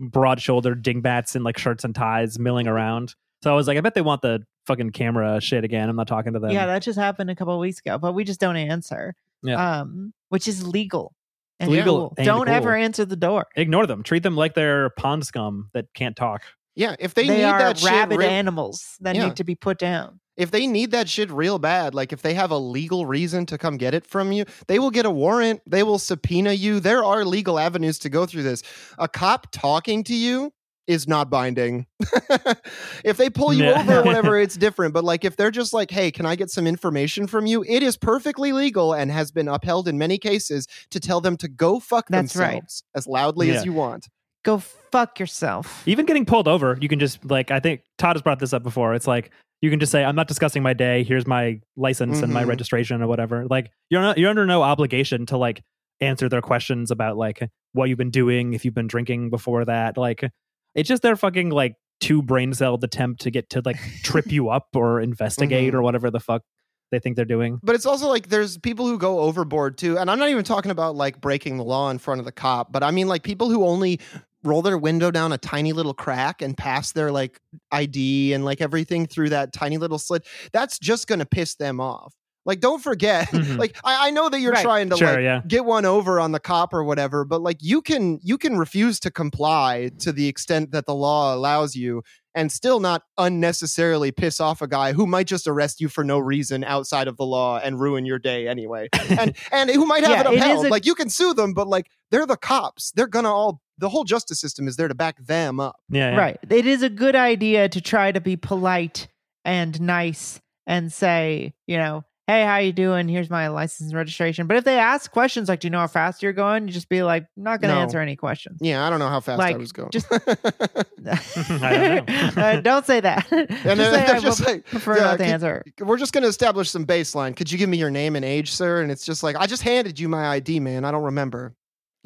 [0.01, 3.15] broad-shouldered dingbats in like shirts and ties milling around.
[3.43, 5.89] So I was like, I bet they want the fucking camera shit again.
[5.89, 6.51] I'm not talking to them.
[6.51, 9.81] yeah that just happened a couple of weeks ago but we just don't answer Yeah.
[9.81, 11.13] um which is legal
[11.61, 12.15] and Legal cool.
[12.19, 14.03] and don't ever answer the door Ignore them.
[14.03, 16.43] Treat them like they're pond scum that can't talk.
[16.75, 19.27] yeah, if they, they, need are that shit rabid real- animals that Yeah.
[19.27, 22.35] need to be put down if they need that shit real bad, like if they
[22.35, 25.61] have a legal reason to come get it from you, they will get a warrant.
[25.67, 26.81] They will subpoena you.
[26.81, 28.63] There are legal avenues to go through this.
[28.99, 30.53] A cop talking to you
[30.87, 31.87] is not binding.
[33.05, 33.81] if they pull you Yeah.
[33.81, 34.95] over or whatever, it's different.
[34.95, 37.65] But like if they're just like, hey, can I get some information from you?
[37.67, 41.49] It is perfectly legal and has been upheld in many cases to tell them to
[41.49, 42.53] go fuck That's right.
[42.53, 43.55] themselves as loudly Yeah.
[43.55, 44.09] as you want.
[44.45, 48.23] go fuck yourself Even getting pulled over, you can just like I think Todd has
[48.23, 48.95] brought this up before.
[48.95, 49.31] It's like
[49.63, 51.03] you can just say, "I'm not discussing my day.
[51.05, 52.49] Here's my license and my Mhm.
[52.49, 55.63] registration or whatever." Like you're not you're under no obligation to like
[56.03, 59.97] answer their questions about like what you've been doing if you've been drinking before that.
[59.97, 60.31] Like
[60.75, 64.49] it's just their fucking like two brain celled attempt to get to like trip you
[64.51, 65.77] up or investigate Mhm.
[65.77, 66.43] or whatever the fuck
[66.91, 67.59] they think they're doing.
[67.63, 69.99] But it's also like there's people who go overboard too.
[69.99, 72.73] And I'm not even talking about like breaking the law in front of the cop,
[72.73, 74.01] but I mean like people who only
[74.43, 77.41] roll their window down a tiny little crack and pass their like
[77.73, 80.27] ID and like everything through that tiny little slit.
[80.53, 82.13] That's just going to piss them off.
[82.47, 83.29] Like, don't forget.
[83.29, 83.59] Mhm.
[83.59, 84.63] like, I, I know that you're Right.
[84.63, 85.41] trying to Sure, like yeah.
[85.49, 89.01] get one over on the cop or whatever, but like you can you can refuse
[89.01, 92.03] to comply to the extent that the law allows you,
[92.35, 96.19] and still not unnecessarily piss off a guy who might just arrest you for no
[96.19, 98.89] reason outside of the law and ruin your day anyway,
[99.19, 100.67] and and who might have Yeah, it it is upheld.
[100.67, 102.93] a- like you can sue them, but like they're the cops.
[102.93, 105.77] They're gonna all the whole justice system is there to back them up.
[105.89, 106.17] Yeah, yeah.
[106.19, 106.39] Right.
[106.49, 109.09] It is a good idea to try to be polite
[109.45, 113.07] and nice and say, you know, hey, how you doing?
[113.09, 114.47] Here's my license and registration.
[114.47, 116.67] But if they ask questions like, do you know how fast you're going?
[116.67, 117.83] You just be like, not going to No.
[117.83, 118.59] answer any questions.
[118.63, 119.91] Yeah, I don't know how fast I was going.
[119.91, 122.07] just- I don't
[122.37, 122.43] know.
[122.43, 123.27] Uh, don't say that.
[123.33, 125.65] and just then say, they're just like, prefer yeah, not to could- answer.
[125.81, 127.37] we're just going to establish some baseline.
[127.37, 128.81] Could you give me your name and age, sir?
[128.83, 130.85] And it's just like, I just handed you my ID, man.
[130.85, 131.55] I don't remember.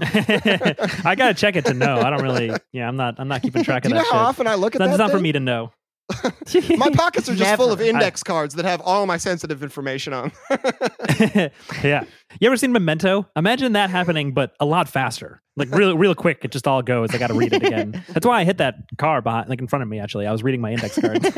[0.00, 1.98] I gotta check it to know.
[2.00, 2.52] I don't really.
[2.70, 3.16] Yeah, I'm not.
[3.18, 4.28] I'm not keeping track Do of you know that how shit.
[4.28, 4.98] often I look at That's that?
[4.98, 5.72] not for me to know.
[6.78, 7.90] My pockets are just full of Never.
[7.90, 10.32] index cards that have all my sensitive information on.
[11.84, 12.04] yeah.
[12.40, 13.26] You ever seen Memento?
[13.36, 15.42] Imagine that happening, but a lot faster.
[15.58, 16.44] Like real, real quick.
[16.44, 17.12] It just all goes.
[17.12, 18.04] I got to read it again.
[18.10, 19.98] That's why I hit that car behind, like in front of me.
[19.98, 21.28] Actually, I was reading my index cards.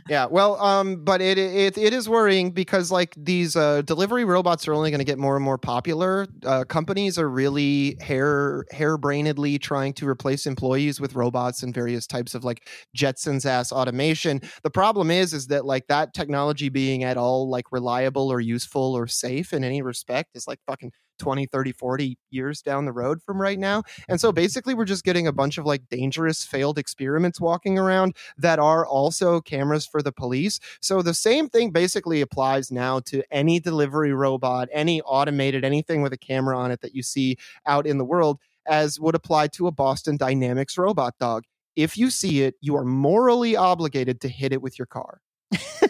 [0.10, 4.68] yeah, well, um, but it, it it is worrying because like these uh, delivery robots
[4.68, 6.26] are only going to get more and more popular.
[6.44, 12.34] Uh, companies are really hair harebrainedly trying to replace employees with robots and various types
[12.34, 14.42] of like Jetsons ass automation.
[14.62, 18.94] The problem is, is that like that technology being at all like reliable or useful
[18.94, 23.20] or safe in any respect is like fucking 20 30 40 years down the road
[23.22, 26.78] from right now and so basically we're just getting a bunch of like dangerous failed
[26.78, 30.60] experiments walking around that are also cameras for the police.
[30.80, 36.12] So the same thing basically applies now to any delivery robot, any automated, anything with
[36.12, 39.66] a camera on it that you see out in the world, as would apply to
[39.66, 41.44] a Boston Dynamics robot dog.
[41.76, 45.20] If you see it, you are morally obligated to hit it with your car.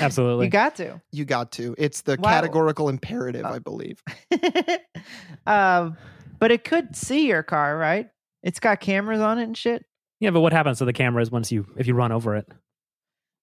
[0.00, 0.46] Absolutely.
[0.46, 1.00] You got to.
[1.12, 1.74] You got to.
[1.78, 2.30] It's the Wow.
[2.30, 3.52] categorical imperative, Oh.
[3.52, 4.02] I believe.
[5.46, 5.96] um,
[6.38, 8.08] but it could see your car, right?
[8.42, 9.84] It's got cameras on it and shit.
[10.20, 12.46] yeah, but what happens to the cameras once you if you run over it?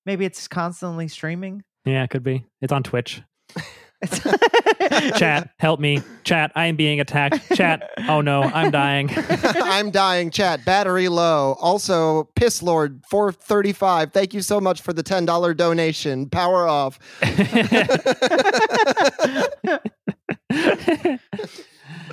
[0.05, 1.63] Maybe it's constantly streaming.
[1.85, 2.45] Yeah, it could be.
[2.61, 3.21] It's on Twitch.
[5.17, 6.01] Chat, help me.
[6.23, 7.55] Chat, I am being attacked.
[7.55, 9.09] Chat, oh no, I'm dying.
[9.17, 10.63] I'm dying, chat.
[10.65, 11.55] Battery low.
[11.59, 14.11] Also, Piss Lord 435.
[14.13, 16.29] Thank you so much for the $10 donation.
[16.29, 16.99] Power off.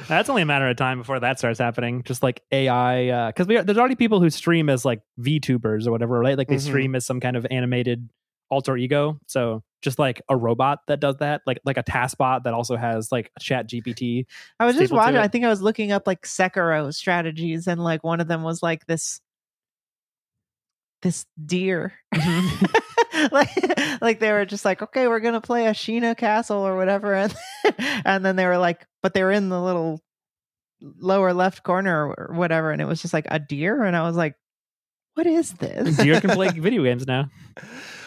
[0.09, 2.03] That's only a matter of time before that starts happening.
[2.03, 6.19] Just like AI, because we there's already people who stream as like VTubers or whatever,
[6.19, 6.37] right?
[6.37, 6.61] Like they Mhm.
[6.61, 8.09] stream as some kind of animated
[8.51, 9.19] alter ego.
[9.27, 12.77] So just like a robot that does that, like like a task bot that also
[12.77, 14.27] has like a Chat GPT.
[14.59, 15.17] I was just watching.
[15.17, 18.63] I think I was looking up like Sekiro strategies, and like one of them was
[18.63, 19.21] like this,
[21.03, 21.95] this deer.
[22.15, 23.29] Mm-hmm.
[23.33, 27.35] like, like they were just like, okay, we're gonna play Ashina Castle or whatever, and
[28.05, 30.01] and then they were like, but they were in the little
[30.83, 34.17] lower left corner or whatever, and it was just like a deer, and I was
[34.17, 34.35] like,
[35.15, 35.97] what is this?
[35.97, 37.31] Deer can play video games now.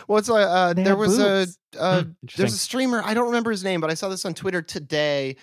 [0.08, 3.02] Well, it's like uh, there have was a uh, Hmm, there's a streamer.
[3.04, 5.38] I don't remember his name, but I saw this on Twitter today,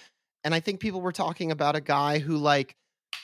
[0.44, 2.74] and I think people were talking about a guy who like.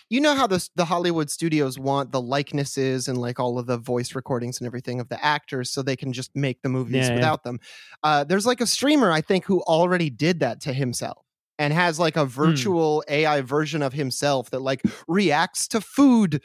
[0.09, 3.76] You know how the the Hollywood studios want the likenesses and like all of the
[3.76, 7.09] voice recordings and everything of the actors, so they can just make the movies Yeah,
[7.09, 7.14] yeah.
[7.14, 7.59] without them.
[8.05, 11.24] Uh, there's like a streamer I think who already did that to himself
[11.59, 12.28] and has like a Hmm.
[12.28, 16.41] virtual AI version of himself that like reacts to food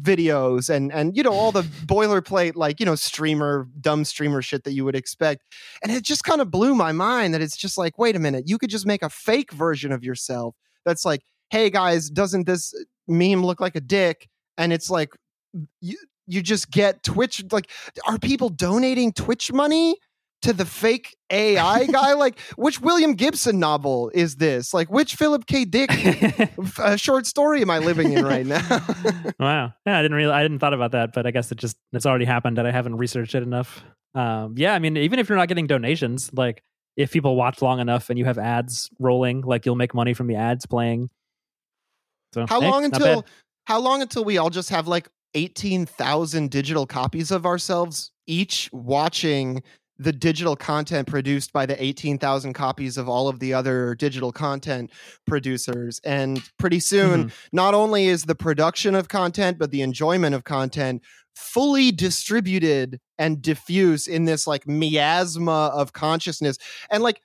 [0.00, 4.64] videos and and you know all the boilerplate like you know streamer dumb streamer shit
[4.64, 5.42] that you would expect.
[5.82, 8.44] And it just kind of blew my mind that it's just like wait a minute
[8.46, 11.20] you could just make a fake version of yourself that's like
[11.50, 12.74] hey guys doesn't this
[13.06, 15.10] meme look like a dick and it's like
[15.80, 17.70] you you just get twitch like
[18.06, 19.96] are people donating twitch money
[20.42, 25.46] to the fake AI guy like which William Gibson novel is this like which Philip
[25.46, 25.90] K Dick
[26.78, 28.60] uh, short story am I living in right now
[29.40, 29.72] wow.
[29.86, 32.06] Yeah, I didn't really I didn't thought about that, but I guess it just it's
[32.06, 33.82] already happened that I haven't researched it enough.
[34.14, 36.62] Um, yeah, I mean, even if you're not getting donations, like
[36.96, 40.26] if people watch long enough and you have ads rolling, like you'll make money from
[40.26, 41.08] the ads playing.
[42.34, 43.24] So How hey, long until
[43.64, 49.62] how long until we all just have like 18,000 digital copies of ourselves each watching
[50.02, 54.90] the digital content produced by the 18,000 copies of all of the other digital content
[55.26, 57.28] producers and pretty soon Mm-hmm.
[57.52, 61.02] not only is the production of content but the enjoyment of content
[61.34, 66.58] fully distributed and diffuse in this like miasma of consciousness
[66.90, 67.20] and like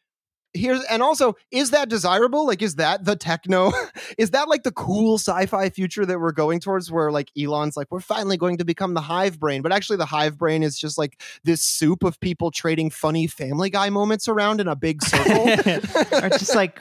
[0.57, 2.45] here's and also is that desirable?
[2.45, 3.71] Like is that the techno?
[4.17, 7.87] Is that like the cool sci-fi future that we're going towards where like elon's like
[7.91, 10.97] we're finally going to become the hive brain but actually the hive brain is just
[10.97, 15.47] like this soup of people trading funny family guy moments around in a big circle.
[16.21, 16.79] Or just like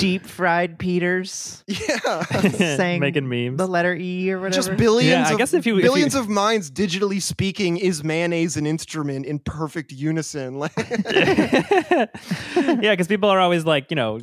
[0.00, 3.58] deep fried Peters yeah saying Making memes.
[3.58, 4.54] the letter E or whatever.
[4.54, 7.76] just billions Yeah, I of, guess if you- if you- billions of minds digitally speaking
[7.76, 12.06] is mayonnaise an instrument in perfect unison like yeah,
[12.92, 14.20] because people are always like, you know,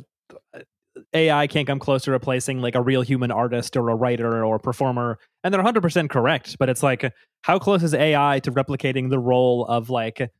[1.14, 4.56] AI can't come close to replacing like a real human artist or a writer or
[4.56, 6.56] a performer, and they're 100% correct.
[6.58, 7.12] But it's like,
[7.42, 10.30] how close is AI to replicating the role of like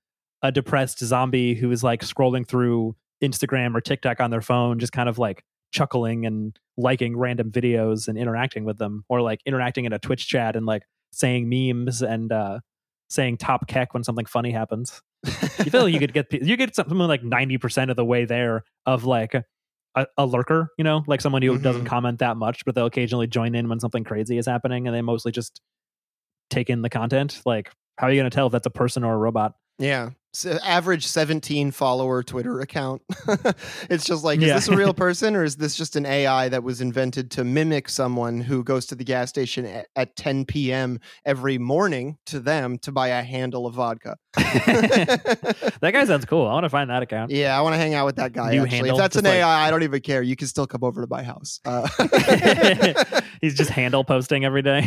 [0.43, 4.93] a depressed zombie who is like scrolling through Instagram or TikTok on their phone, just
[4.93, 9.85] kind of like chuckling and liking random videos and interacting with them, or like interacting
[9.85, 12.61] in a Twitch chat and like saying memes and uh,
[13.11, 16.77] saying top keck when something funny happens you feel like you could get you get
[16.77, 19.35] something like 90% of the way there of like
[19.97, 21.87] a, a lurker you know like someone who doesn't Mhm.
[21.87, 25.01] comment that much but they'll occasionally join in when something crazy is happening and they
[25.03, 25.61] mostly just
[26.51, 29.03] take in the content like how are you going to tell if that's a person
[29.03, 30.11] or a robot Yeah.
[30.65, 33.03] Average 17 follower Twitter account.
[33.91, 34.55] it's just like, is Yeah.
[34.55, 37.89] this a real person or is this just an AI that was invented to mimic
[37.89, 41.01] someone who goes to the gas station at, at 10 p.m.
[41.25, 44.17] every morning to them to buy a handle of vodka?
[44.37, 47.95] that guy sounds cool i want to find that account yeah, I want to hang
[47.95, 48.51] out with that guy.
[48.53, 48.77] New actually.
[48.77, 50.23] handle, if that's an like- AI, I don't even care.
[50.23, 51.61] You can still come over to my house.
[51.65, 51.89] Uh,
[53.41, 54.83] he's just handle posting every day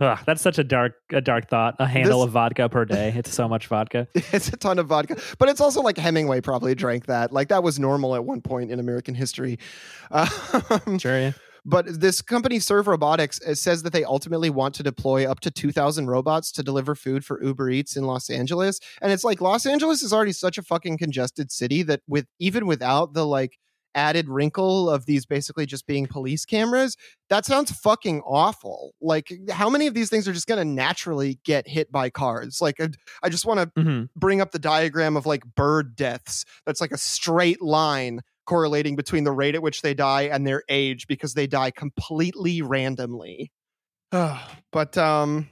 [0.00, 3.12] Ugh, that's such a dark a dark thought a handle This- of vodka per day
[3.16, 6.74] it's so much vodka it's a ton of vodka, but it's also like Hemingway probably
[6.74, 7.32] drank that.
[7.32, 9.58] Like that was normal at one point in American history.
[10.10, 11.32] Um, sure yeah
[11.64, 15.50] But this company, Serve Robotics, uh, says that they ultimately want to deploy up to
[15.50, 18.80] 2,000 robots to deliver food for Uber Eats in Los Angeles.
[19.00, 22.66] And it's like Los Angeles is already such a fucking congested city that with even
[22.66, 23.58] without the like
[23.94, 26.96] added wrinkle of these basically just being police cameras,
[27.28, 28.94] that sounds fucking awful.
[29.00, 32.60] Like how many of these things are just going to naturally get hit by cars?
[32.60, 32.88] Like I,
[33.22, 34.08] I just want to Mhm.
[34.16, 36.44] bring up the diagram of like bird deaths.
[36.66, 40.62] That's like a straight line correlating between the rate at which they die and their
[40.68, 43.52] age because they die completely randomly.
[44.10, 45.48] but um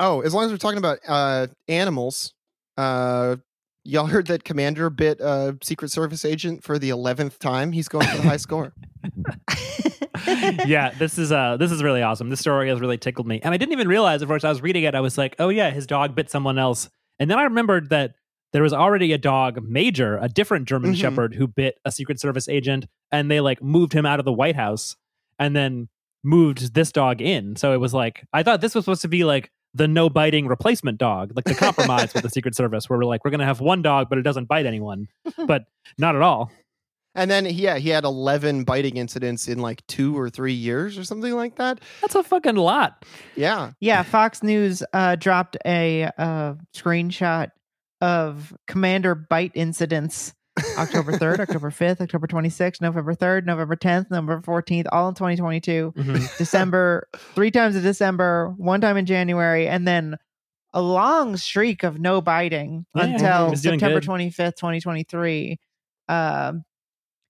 [0.00, 2.34] oh, as long as we're talking about uh animals,
[2.76, 3.36] uh
[3.84, 7.72] y'all heard that Commander bit a Secret Service agent for the 11th time.
[7.72, 8.72] He's going for the high score.
[10.66, 12.30] yeah, this is uh this is really awesome.
[12.30, 13.40] This story has really tickled me.
[13.42, 15.48] And I didn't even realize Of course, I was reading it, I was like, oh
[15.48, 16.88] yeah, his dog bit someone else.
[17.18, 18.14] And then I remembered that
[18.52, 21.00] there was already a dog, Major, a different German Mhm.
[21.00, 24.32] Shepherd, who bit a Secret Service agent, and they like moved him out of the
[24.32, 24.96] White House
[25.38, 25.88] and then
[26.22, 27.56] moved this dog in.
[27.56, 30.46] So it was like I thought this was supposed to be like the no biting
[30.46, 33.60] replacement dog, like the compromise with the Secret Service, where we're like, we're gonna have
[33.60, 35.08] one dog, but it doesn't bite anyone.
[35.46, 35.64] But
[35.98, 36.50] not at all.
[37.14, 41.04] And then yeah, he had 11 biting incidents in like 2 or 3 years or
[41.04, 41.80] something like that.
[42.00, 43.04] That's a fucking lot.
[43.36, 43.72] Yeah.
[43.80, 47.50] Yeah, Fox News uh, dropped a uh, screenshot
[48.00, 50.34] of Commander Bite incidents
[50.78, 55.92] October 3rd, October 5th, October 26th, November 3rd, November 10th, November 14th, all in 2022.
[55.96, 56.38] Mhm.
[56.38, 60.16] December, three times in December, one time in January, and then
[60.72, 64.08] a long streak of no biting Yeah, until he was doing September good.
[64.08, 65.58] 25th, 2023.
[66.08, 66.64] Um,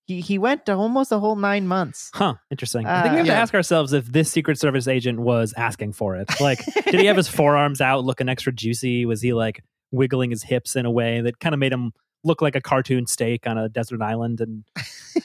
[0.07, 2.11] he, he went to almost a whole nine months.
[2.13, 2.35] Huh.
[2.51, 2.85] Interesting.
[2.87, 5.93] I think we Uh, have to ask ourselves if this Secret Service agent was asking
[5.95, 6.29] for it.
[6.41, 9.07] Like, did he have his forearms out looking extra juicy?
[9.07, 9.63] Was he like
[9.93, 11.93] wiggling his hips in a way that kind of made him
[12.25, 14.41] look like a cartoon steak on a desert island?
[14.41, 14.65] And,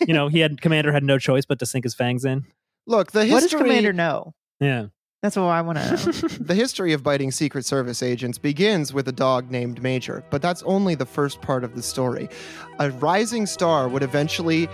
[0.08, 2.46] you know, he had, Commander had no choice but to sink his fangs in.
[2.86, 4.34] Look, the What does Commander know?
[4.60, 4.88] Yeah.
[5.22, 6.28] That's what I want to know.
[6.40, 10.64] The history of biting Secret Service agents begins with a dog named Major, but that's
[10.64, 12.30] only the first part of the story.
[12.80, 14.70] A rising star would eventually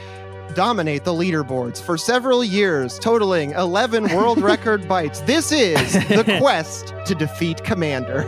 [0.53, 5.21] dominate the leaderboards for several years, totaling 11 world record bites.
[5.21, 8.23] This is the quest to defeat Commander.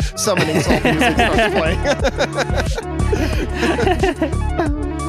[0.16, 1.54] Summoning salt music starts
[4.58, 5.01] playing.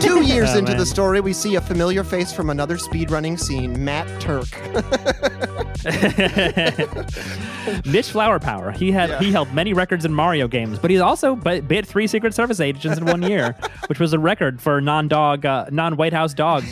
[0.00, 0.78] Two years Oh, into man.
[0.78, 4.48] the story, we see a familiar face from another speedrunning scene, Matt Turk.
[7.86, 8.70] Mitch Flower Power.
[8.72, 9.18] He had Yeah.
[9.20, 12.60] he held many records in Mario games, but he's also bit, bit three Secret Service
[12.60, 13.54] agents in one year,
[13.86, 16.64] which was a record for non-dog, uh, non-White House dog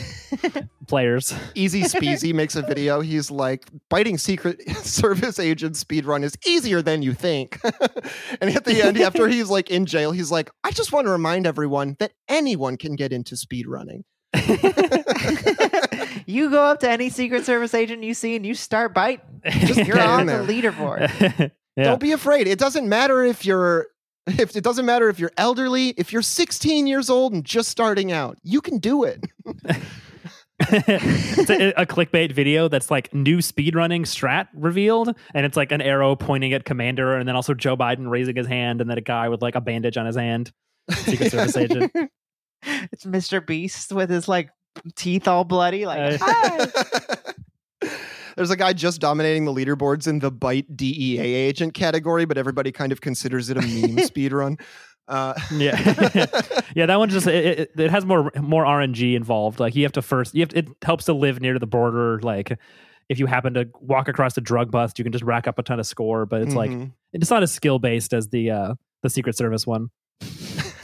[0.89, 1.35] players.
[1.55, 3.01] Easy Speezy makes a video.
[3.01, 7.59] He's like, biting Secret Service agent speedrun is easier than you think.
[8.41, 11.11] and at the end, after he's like in jail, he's like, I just want to
[11.11, 14.03] remind everyone that anyone can get into speedrunning.
[16.27, 19.43] you go up to any Secret Service agent you see and you start biting.
[19.51, 21.51] Just You're on in the leaderboard.
[21.77, 21.85] yeah.
[21.85, 22.47] Don't be afraid.
[22.47, 23.87] It doesn't matter if you're
[24.27, 28.13] If it doesn't matter if you're elderly, if you're 16 years old and just starting
[28.13, 29.25] out, you can do it.
[30.61, 35.81] it's a, a clickbait video that's like new speedrunning strat revealed, and it's like an
[35.81, 39.03] arrow pointing at Commander, and then also Joe Biden raising his hand, and then a
[39.03, 40.53] guy with like a bandage on his hand,
[40.91, 41.93] Secret Service agent.
[42.63, 43.45] It's Mr.
[43.45, 44.51] Beast with his like
[44.97, 45.87] teeth all bloody.
[45.87, 46.67] Like, Uh,
[48.37, 52.73] There's a guy just dominating the leaderboards in the bite DEA agent category, but everybody
[52.73, 54.61] kind of considers it a meme speedrun.
[55.09, 55.77] Uh, Yeah,
[56.75, 59.61] yeah, that one just it, it, it has more more RNG involved.
[59.61, 61.67] Like you have to first, you have to, it helps to live near to the
[61.67, 62.21] border.
[62.21, 62.59] Like
[63.09, 65.63] if you happen to walk across a drug bust, you can just rack up a
[65.63, 66.25] ton of score.
[66.25, 66.93] But it's like mhm.
[67.13, 69.91] it's not as skill based as the uh the Secret Service one.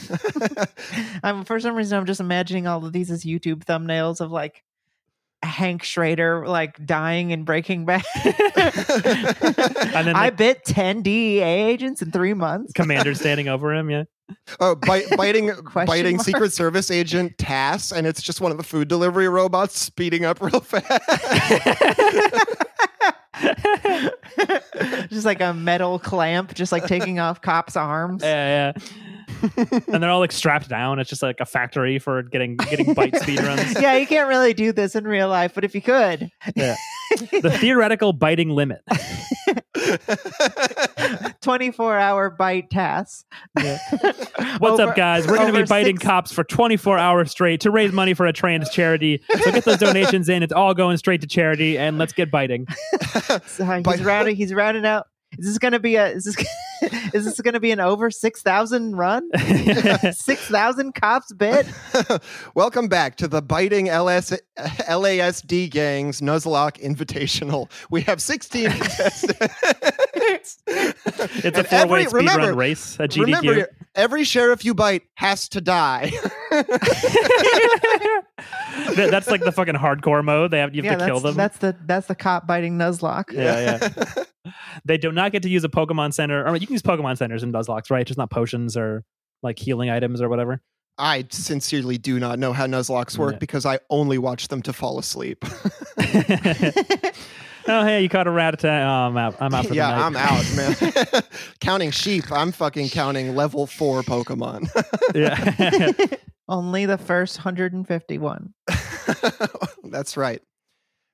[1.23, 4.63] I'm for some reason I'm just imagining all of these as YouTube thumbnails of like
[5.41, 8.03] Hank Schrader like dying and Breaking Bad.
[9.91, 12.73] And then, I like- bit 10 DEA agents in three months.
[12.73, 13.89] Commander standing over him.
[13.89, 14.03] Yeah,
[14.59, 16.25] oh, bite, biting, biting mark?
[16.25, 20.41] Secret Service agent Tass, and it's just one of the food delivery robots speeding up
[20.41, 20.85] real fast.
[25.09, 28.23] just like a metal clamp, just like taking off cops' arms.
[28.23, 28.83] yeah, yeah.
[29.87, 30.99] and they're all like strapped down.
[30.99, 33.79] It's just like a factory for getting getting bite speed runs.
[33.81, 36.75] yeah, you can't really do this in real life, but if you could, Yeah.
[37.31, 38.81] The theoretical biting limit.
[41.41, 43.25] 24 hour bite tasks.
[43.55, 45.25] What's Over- up, guys?
[45.27, 48.25] We're going to be biting six- cops for 24 hours straight to raise money for
[48.27, 49.21] a trans charity.
[49.43, 50.43] So get those donations in.
[50.43, 52.67] It's all going straight to charity, and let's get biting.
[53.47, 54.35] So uh, he's Bite- rounding.
[54.35, 55.07] He's rounding out.
[55.37, 56.07] Is this going to be a?
[56.07, 56.35] Is this?
[57.13, 59.29] Is this going to be an over six thousand run?
[60.13, 61.67] Six thousand cops bit.
[62.55, 67.69] Welcome back to the Biting LS, LASD Gangs Nuzlocke Invitational.
[67.91, 70.57] We have 16 contestants.
[70.65, 73.41] It's a four way every- speed remember- run race at GDQ.
[73.41, 76.11] Remember, every sheriff you bite has to die.
[78.95, 80.51] That- That's like the fucking hardcore mode.
[80.51, 81.35] They have you have yeah, to kill them.
[81.35, 83.31] that's the that's the cop biting Nuzlocke.
[83.31, 83.89] yeah,
[84.45, 84.51] yeah.
[84.85, 86.45] they do not get to use a Pokemon Center.
[86.47, 88.05] Or you can use Pokemon Centers in Nuzlocke, right?
[88.05, 89.03] Just not potions or
[89.43, 90.61] like healing items or whatever.
[90.97, 93.39] I sincerely do not know how Nuzlockes work Yeah.
[93.39, 95.45] because I only watch them to fall asleep.
[97.67, 98.83] oh, hey, you caught a rat attack.
[98.83, 99.35] Oh, I'm out.
[99.39, 100.19] I'm out for yeah, the night.
[100.19, 101.23] I'm out, man.
[101.59, 104.69] counting sheep, I'm fucking counting level four Pokemon.
[105.15, 106.17] yeah.
[106.47, 108.53] Only the first hundred and fifty-one.
[109.83, 110.41] That's right.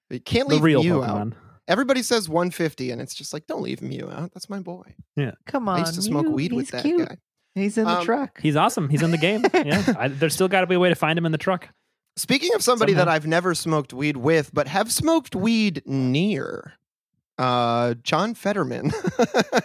[0.10, 1.10] You can't the leave real Mew out.
[1.10, 1.34] Pokemon.
[1.68, 4.32] Everybody says 150, and it's just like, don't leave Mew out.
[4.36, 4.93] That's my boy.
[5.16, 5.32] Yeah.
[5.48, 7.10] Come on, I used to smoke Mew, weed with he's that cute.
[7.10, 7.18] guy.
[7.56, 8.39] He's in the Um, truck.
[8.39, 8.88] He's awesome.
[8.89, 9.43] He's in the game.
[9.54, 9.84] Yeah.
[9.98, 11.70] I, there's still got to be a way to find him in the truck.
[12.18, 16.74] Speaking of somebody that I've never smoked weed with, but have smoked weed near,
[17.38, 18.92] uh, John Fetterman.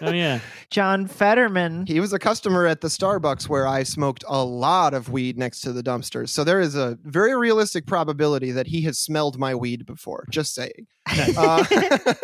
[0.03, 0.41] Oh, yeah.
[0.71, 1.85] John Fetterman.
[1.87, 5.61] he was a customer at the Starbucks where I smoked a lot of weed next
[5.62, 6.31] to the dumpsters.
[6.31, 10.27] So there is a very realistic probability that he has smelled my weed before.
[10.31, 10.87] Just saying.
[11.37, 11.64] Uh,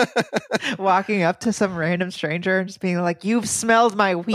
[0.79, 4.35] walking up to some random stranger and just being like, "You've smelled my weed."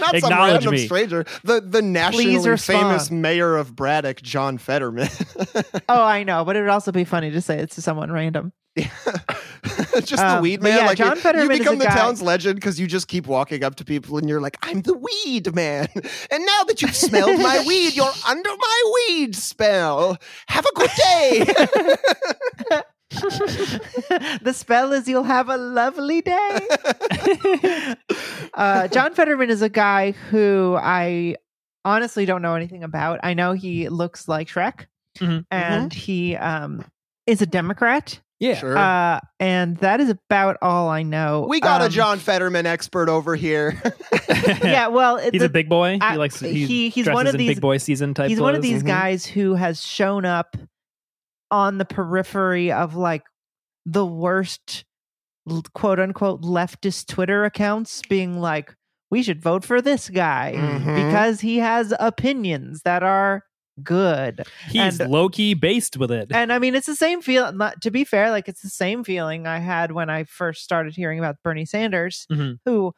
[0.00, 0.86] not some random me.
[0.86, 1.26] stranger.
[1.44, 5.08] The the nationally famous mayor of Braddock, John Fetterman.
[5.90, 8.52] oh, I know, but it would also be funny to say it to someone random.
[8.76, 10.78] just the Um, weed man.
[10.78, 12.86] yeah, like you- John Fetterman you is become a the guy- town's legend because you
[12.86, 15.88] just keep walking up to people and you're like, "I'm the weed man."
[16.30, 20.16] And now that you've smelled my weed, you're under my weed spell.
[20.48, 21.44] Have a good day.
[24.42, 26.66] the spell is you'll have a lovely day.
[28.54, 31.36] uh, John Fetterman is a guy who I
[31.84, 33.20] honestly don't know anything about.
[33.22, 34.86] I know he looks like Shrek,
[35.18, 35.44] Mhm.
[35.50, 36.84] and he um,
[37.26, 38.56] is a Democrat, Yeah.
[38.58, 38.76] Sure.
[38.76, 41.46] uh, and that is about all I know.
[41.48, 43.80] we got a Um, John Fetterman expert over here.
[44.64, 45.98] Yeah, well, it- He's the- a big boy.
[46.00, 48.54] I- he likes he, he- he's one of these- big boy season type he's one
[48.54, 48.72] of clothes.
[48.72, 48.86] these Mhm.
[48.86, 50.56] guys who has shown up
[51.52, 53.22] on the periphery of like
[53.86, 54.84] the worst
[55.74, 58.74] quote unquote leftist twitter accounts being like
[59.10, 60.94] we should vote for this guy Mhm.
[60.96, 63.42] because he has opinions that are
[63.84, 66.30] good He's and- low key based with it.
[66.32, 69.04] and i mean it's the same feel not, to be fair like it's the same
[69.04, 72.58] feeling i had when i first started hearing about bernie sanders Mhm.
[72.64, 72.92] who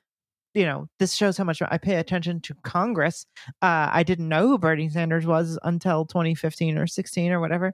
[0.55, 3.27] you know this shows how much i pay attention to congress
[3.63, 7.73] uh, i didn't know who bernie sanders was until 2015 or 16 or whatever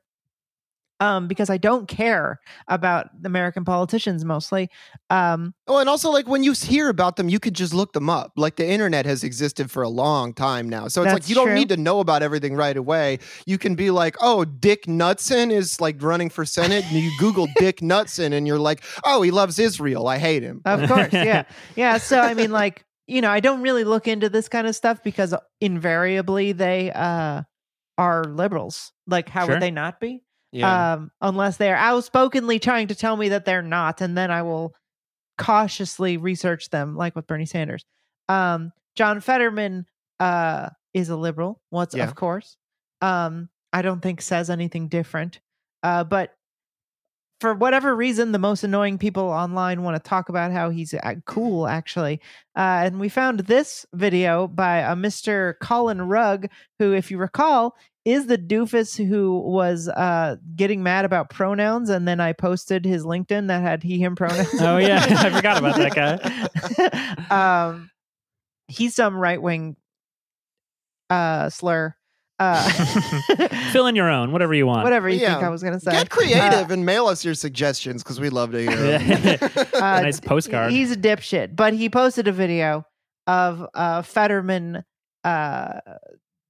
[1.01, 2.39] um, because i don't care
[2.69, 4.69] about american politicians mostly
[5.11, 8.09] um, Oh, and also like when you hear about them, you could just look them
[8.11, 8.33] up.
[8.37, 11.47] Like the internet has existed for a long time now, so it's like you don't
[11.49, 11.55] true.
[11.55, 13.19] need to know about everything right away.
[13.47, 17.49] You can be like, "Oh, Dick Nutson is like running for senate," and you Google
[17.57, 20.07] Dick Nutson, and you're like, "Oh, he loves Israel.
[20.09, 21.45] I hate him." of course yeah
[21.77, 24.77] yeah so i mean like you know, I don't really look into this kind of
[24.77, 27.43] stuff because invariably they uh
[27.99, 28.93] are liberals.
[29.07, 29.55] Like how Sure.
[29.57, 30.23] would they not be?
[30.53, 30.95] Yeah.
[30.95, 34.75] Um unless they're outspokenly trying to tell me that they're not and then I will
[35.39, 37.85] cautiously research them like with Bernie Sanders.
[38.29, 39.87] Um John Fetterman
[40.19, 42.05] uh is a liberal, what's Yeah.
[42.05, 42.57] of course.
[43.01, 45.41] Um I don't think says anything different.
[45.83, 46.35] Uh but
[47.41, 51.15] for whatever reason, the most annoying people online want to talk about how he's uh,
[51.25, 52.21] cool, actually.
[52.55, 55.55] Uh, and we found this video by a Mr.
[55.61, 61.31] Colin Rugg, who, if you recall, is the doofus who was uh, getting mad about
[61.31, 61.89] pronouns.
[61.89, 64.61] And then I posted his LinkedIn that had he, him pronouns.
[64.61, 65.05] Oh, yeah.
[65.09, 65.95] I forgot about that
[67.31, 67.67] guy.
[67.71, 67.91] um,
[68.69, 69.77] he's some right wing
[71.09, 71.95] uh, slur.
[72.41, 72.69] Uh,
[73.73, 74.83] Fill in your own, whatever you want.
[74.85, 75.35] whatever you Yeah.
[75.35, 75.93] think I was going to say.
[75.93, 79.39] Get creative and mail us your suggestions because we love to hear them.
[79.75, 80.73] Uh, nice postcard.
[80.73, 82.85] He's a dipshit, but he posted a video
[83.27, 84.83] of uh, Fetterman
[85.25, 85.81] uh,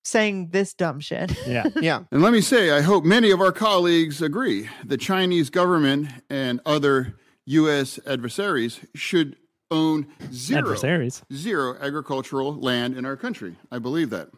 [0.04, 1.36] saying this dumb shit.
[1.46, 1.64] yeah.
[1.80, 2.04] yeah.
[2.12, 6.60] And let me say, I hope many of our colleagues agree the Chinese government and
[6.64, 7.16] other
[7.46, 7.98] U.S.
[8.06, 9.36] adversaries should
[9.72, 11.22] own zero, Adversaries.
[11.32, 13.56] zero agricultural land in our country.
[13.72, 14.28] I believe that.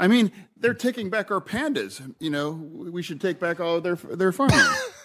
[0.00, 2.14] I mean, they're taking back our pandas.
[2.18, 4.76] You know, we should take back all their their farmland.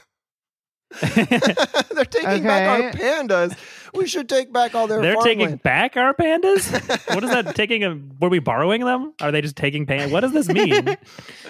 [1.01, 3.57] They're taking back our pandas.
[3.93, 6.71] We should take back all their They're taking back our pandas?
[7.13, 7.55] what is that?
[7.55, 9.13] Taking a, were we borrowing them?
[9.21, 10.11] Are they just taking pandas?
[10.11, 10.97] What does this mean?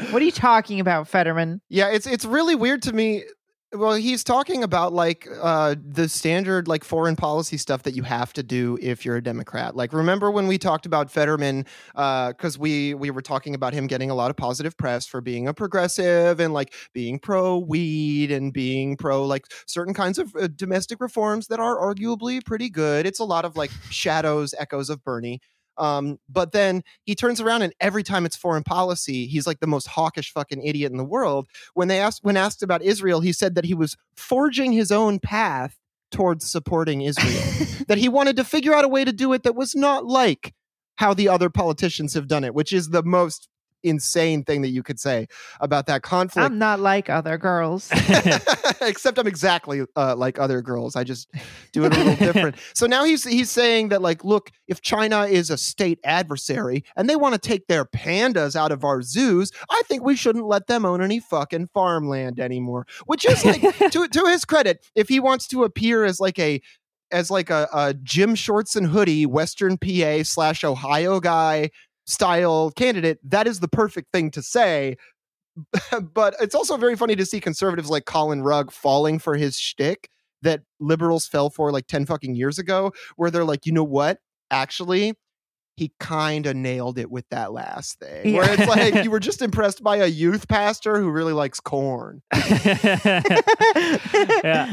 [0.09, 1.61] What are you talking about, Fetterman?
[1.69, 3.25] Yeah, it's it's really weird to me.
[3.73, 8.31] Well, he's talking about like uh, the standard like foreign policy stuff that you have
[8.33, 9.75] to do if you're a Democrat.
[9.75, 11.65] Like, remember when we talked about Fetterman?
[11.93, 15.49] Because we we were talking about him getting a lot of positive press for being
[15.49, 20.47] a progressive and like being pro weed and being pro like certain kinds of uh,
[20.55, 23.05] domestic reforms that are arguably pretty good.
[23.05, 25.41] It's a lot of like shadows, echoes of Bernie.
[25.77, 29.67] Um, but then he turns around and every time it's foreign policy, he's like the
[29.67, 31.47] most hawkish fucking idiot in the world.
[31.73, 35.19] When they asked when asked about Israel, he said that he was forging his own
[35.19, 35.77] path
[36.11, 37.67] towards supporting Israel.
[37.87, 40.53] that he wanted to figure out a way to do it that was not like
[40.95, 43.47] how the other politicians have done it, which is the most
[43.83, 45.27] insane thing that you could say
[45.59, 46.45] about that conflict.
[46.45, 47.89] I'm not like other girls.
[48.81, 50.95] Except I'm exactly uh, like other girls.
[50.95, 51.29] I just
[51.71, 52.55] do it a little different.
[52.73, 57.09] So now he's he's saying that like, look, if China is a state adversary and
[57.09, 60.67] they want to take their pandas out of our zoos, I think we shouldn't let
[60.67, 62.85] them own any fucking farmland anymore.
[63.05, 63.61] Which is like
[63.91, 66.61] to to his credit, if he wants to appear as like a
[67.11, 71.69] as like a, a gym shorts and hoodie Western PA slash Ohio guy
[72.07, 74.95] style candidate, that is the perfect thing to say
[76.13, 80.09] but it's also very funny to see conservatives like Colin Rugg falling for his shtick
[80.43, 84.19] that liberals fell for like 10 fucking years ago, where they're like, you know what?
[84.51, 85.15] Actually,
[85.75, 88.33] he kind of nailed it with that last thing.
[88.33, 92.21] Where it's like you were just impressed by a youth pastor who really likes corn.
[92.33, 92.43] yeah,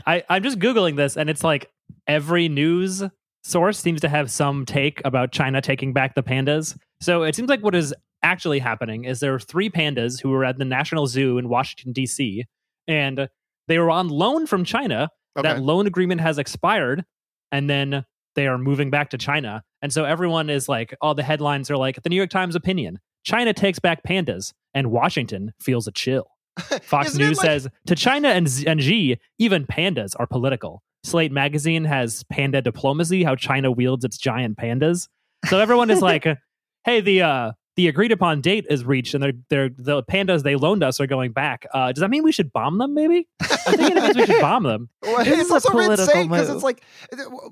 [0.06, 1.70] I, I'm just Googling this and it's like
[2.06, 3.02] every news
[3.44, 6.76] source seems to have some take about China taking back the pandas.
[7.00, 10.44] So it seems like what is actually happening is there are three pandas who were
[10.44, 12.44] at the National Zoo in Washington, D.C.,
[12.88, 13.28] and
[13.68, 15.08] they were on loan from China.
[15.36, 15.48] Okay.
[15.48, 17.04] That loan agreement has expired,
[17.52, 19.62] and then they are moving back to China.
[19.82, 22.98] And so everyone is like, all the headlines are like, the New York Times opinion
[23.24, 26.26] China takes back pandas, and Washington feels a chill.
[26.82, 30.82] Fox News like- says to China and, Z- and Xi, even pandas are political.
[31.04, 35.06] Slate magazine has panda diplomacy, how China wields its giant pandas.
[35.46, 36.24] So everyone is like,
[36.84, 40.56] hey, the uh, the agreed upon date is reached, and they're, they're the pandas they
[40.56, 41.66] loaned us are going back.
[41.74, 42.94] Uh, does that mean we should bomb them?
[42.94, 44.88] Maybe I think it means we should bomb them.
[45.02, 46.82] Well, This it's is a also insane because it's like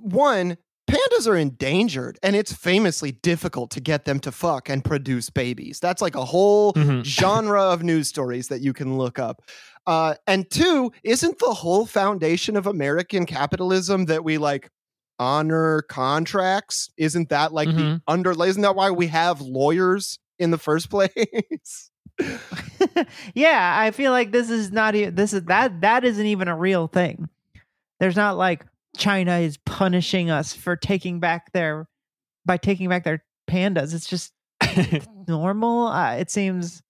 [0.00, 0.56] one
[0.90, 5.78] pandas are endangered and it's famously difficult to get them to fuck and produce babies
[5.80, 7.04] that's like a whole Mhm.
[7.04, 9.42] genre of news stories that you can look up
[9.86, 14.70] uh, and two isn't the whole foundation of american capitalism that we like
[15.18, 18.02] honor contracts isn't that like the Mhm.
[18.08, 21.90] underlay isn't that why we have lawyers in the first place
[23.34, 26.54] yeah, I feel like this is not even this is that that isn't even a
[26.56, 27.28] real thing.
[28.00, 28.66] There's not like
[28.96, 31.88] China is punishing us for taking back their
[32.44, 33.94] by taking back their pandas.
[33.94, 34.32] It's just
[35.26, 35.86] normal.
[35.86, 36.82] Uh, it seems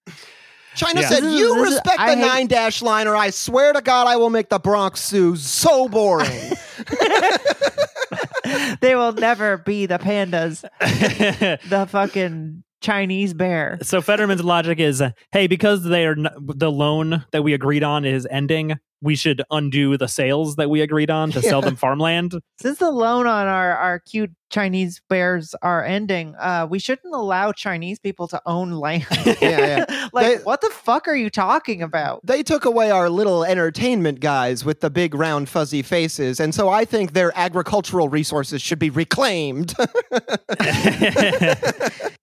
[0.74, 1.08] China Yeah.
[1.08, 3.80] said, This "You is- respect I the hate- nine dash line, or I swear to
[3.80, 6.52] God, I will make the Bronx Zoo so boring."
[8.80, 10.64] they will never be the pandas.
[11.68, 13.78] The fucking Chinese bear.
[13.82, 17.84] so Fetterman's logic is, uh, hey, because they are n- the loan that we agreed
[17.84, 21.76] on is ending, we should undo the sales that we agreed on to sell them
[21.82, 22.40] farmland.
[22.58, 27.52] Since the loan on our, our cute Chinese bears are ending, uh, we shouldn't allow
[27.52, 29.06] Chinese people to own land.
[29.42, 29.84] yeah.
[30.12, 32.24] like, They- what the fuck are you talking about?
[32.24, 36.68] They took away our little entertainment guys with the big round fuzzy faces, and so
[36.68, 39.74] I think their agricultural resources should be reclaimed.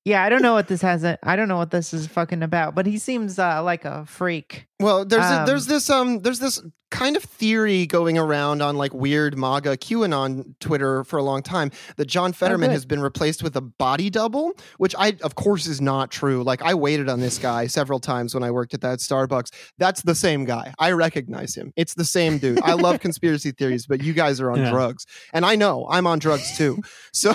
[0.06, 1.04] Yeah, I don't know what this has.
[1.04, 4.66] I don't know what this is fucking about, but he seems uh, like a freak.
[4.80, 6.62] Well, there's a, Um, there's this um there's this
[6.92, 11.70] kind of theory going around on like weird MAGA QAnon Twitter for a long time
[11.98, 15.82] that John Fetterman has been replaced with a body double, which I of course is
[15.82, 16.42] not true.
[16.44, 19.52] Like I waited on this guy several times when I worked at that Starbucks.
[19.78, 20.74] That's the same guy.
[20.80, 21.74] I recognize him.
[21.76, 22.62] It's the same dude.
[22.62, 24.72] I love conspiracy theories, but you guys are on Yeah.
[24.72, 26.82] drugs, and I know I'm on drugs too.
[27.12, 27.34] So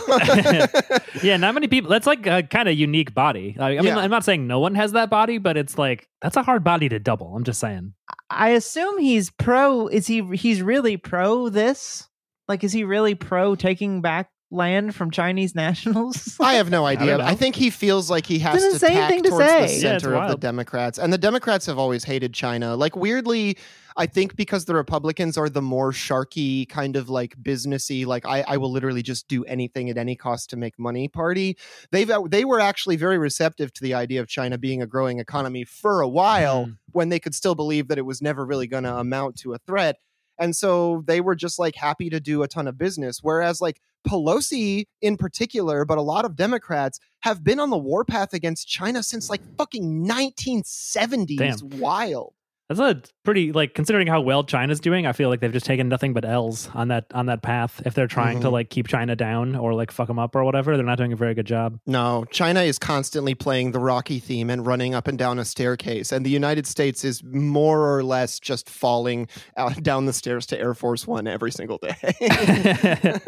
[1.22, 1.90] yeah, not many people.
[1.90, 3.56] That's like a kind of unique body.
[3.58, 3.98] I, I mean, Yeah.
[3.98, 6.88] I'm not saying no one has that body, but it's like that's a hard body
[6.88, 7.36] to double.
[7.36, 7.92] I'm just saying.
[8.30, 9.88] I assume he's pro.
[9.88, 10.22] Is he?
[10.34, 12.08] He's really pro this.
[12.48, 16.36] Like, is he really pro taking back land from Chinese nationals?
[16.40, 17.18] I have no idea.
[17.18, 19.46] don't I, think he feels like he has an to insane tack thing to towards
[19.48, 19.66] say.
[19.66, 20.36] the Yeah, center of the.
[20.36, 22.76] Democrats, and the Democrats have always hated China.
[22.76, 23.56] Like weirdly,
[23.96, 28.44] I think because the Republicans are the more sharky kind of like businessy, like I,
[28.48, 31.06] I will literally just do anything at any cost to make money.
[31.08, 31.56] Party.
[31.92, 35.64] They've they were actually very receptive to the idea of China being a growing economy
[35.64, 36.76] for a while Mhm.
[36.92, 39.58] when they could still believe that it was never really going to amount to a
[39.58, 39.96] threat.
[40.38, 43.20] And so they were just like happy to do a ton of business.
[43.22, 48.34] Whereas like Pelosi in particular, but a lot of Democrats have been on the warpath
[48.34, 51.36] against China since like fucking 1970s.
[51.36, 51.80] Damn.
[51.80, 52.34] Wild.
[52.70, 55.06] That's a pretty like considering how well China's doing.
[55.06, 57.82] I feel like they've just taken nothing but L's on that on that path.
[57.84, 58.52] If they're trying to Mhm.
[58.52, 61.16] like keep China down or like fuck them up or whatever, they're not doing a
[61.16, 61.78] very good job.
[61.86, 66.10] No, China is constantly playing the Rocky theme and running up and down a staircase.
[66.10, 70.58] And the United States is more or less just falling out, down the stairs to
[70.58, 71.94] Air Force One every single day.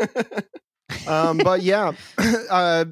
[1.07, 1.93] um, but yeah,
[2.51, 2.87] uh,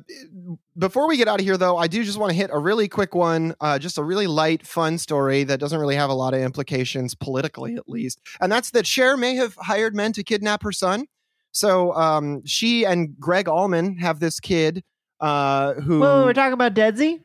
[0.76, 2.88] before we get out of here, though, I do just want to hit a really
[2.88, 6.34] quick one, uh, just a really light, fun story that doesn't really have a lot
[6.34, 8.20] of implications politically, at least.
[8.40, 11.06] And that's that Cher may have hired men to kidnap her son.
[11.52, 14.82] So um, she and Gregg Allman have this kid
[15.20, 17.20] uh, who Whoa, we're talking about Deadsy.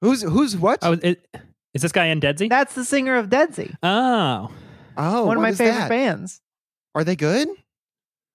[0.00, 0.80] who's who's what?
[0.82, 1.24] oh, it,
[1.72, 2.48] is this guy in Deadsy?
[2.48, 3.76] That's the singer of Deadsy.
[3.84, 4.50] oh,
[4.96, 5.88] oh, one of what my is favorite that?
[5.88, 6.40] bands.
[6.96, 7.46] Are they good?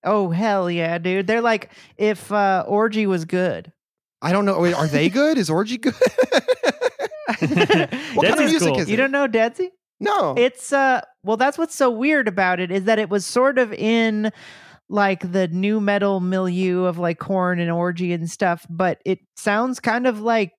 [0.05, 1.27] Oh hell yeah, dude!
[1.27, 3.72] They're like if uh, Orgy was good.
[4.23, 4.59] I don't know.
[4.59, 5.37] Wait, are they good?
[5.37, 5.93] Is Orgy good?
[7.39, 8.79] what kind of music cool.
[8.79, 9.69] is you don't know Deadsy?
[9.99, 10.33] No.
[10.37, 13.71] It's uh well that's what's so weird about it is that it was sort of
[13.73, 14.31] in
[14.89, 19.79] like the nu metal milieu of like Korn and orgy and stuff, but it sounds
[19.79, 20.51] kind of like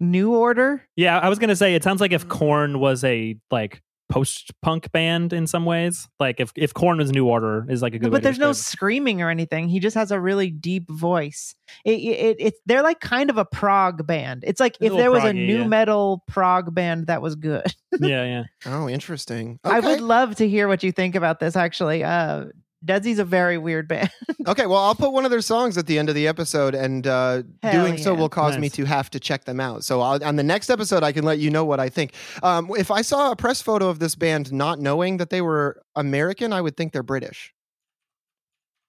[0.00, 0.82] New Order.
[0.96, 1.18] yeah.
[1.18, 2.16] I was gonna say it sounds like Mm.
[2.16, 3.82] if Korn was a like
[4.12, 6.06] post punk band in some ways.
[6.20, 8.08] Like if if Korn was New Order is like a good.
[8.08, 9.68] way but to there's no describe screaming or anything.
[9.68, 11.54] He just has a really deep voice.
[11.84, 14.44] It, it, it they're like kind of a prog band.
[14.46, 15.66] It's like A if there was a new yeah.
[15.66, 17.74] metal prog band that was good.
[18.00, 18.44] yeah, yeah.
[18.66, 19.58] oh, interesting.
[19.64, 21.56] I would love to hear what you think about this.
[21.56, 22.46] Actually, uh,
[22.84, 24.10] Deadsy's a very weird band.
[24.44, 27.06] Okay, well, I'll put one of their songs at the end of the episode, and
[27.06, 29.84] uh, Hell doing so will cause me to have to check them out.
[29.84, 32.12] So I'll, on the next episode, I can let you know what I think.
[32.42, 35.80] Um, if I saw a press photo of this band not knowing that they were
[35.94, 37.54] American, I would think they're British.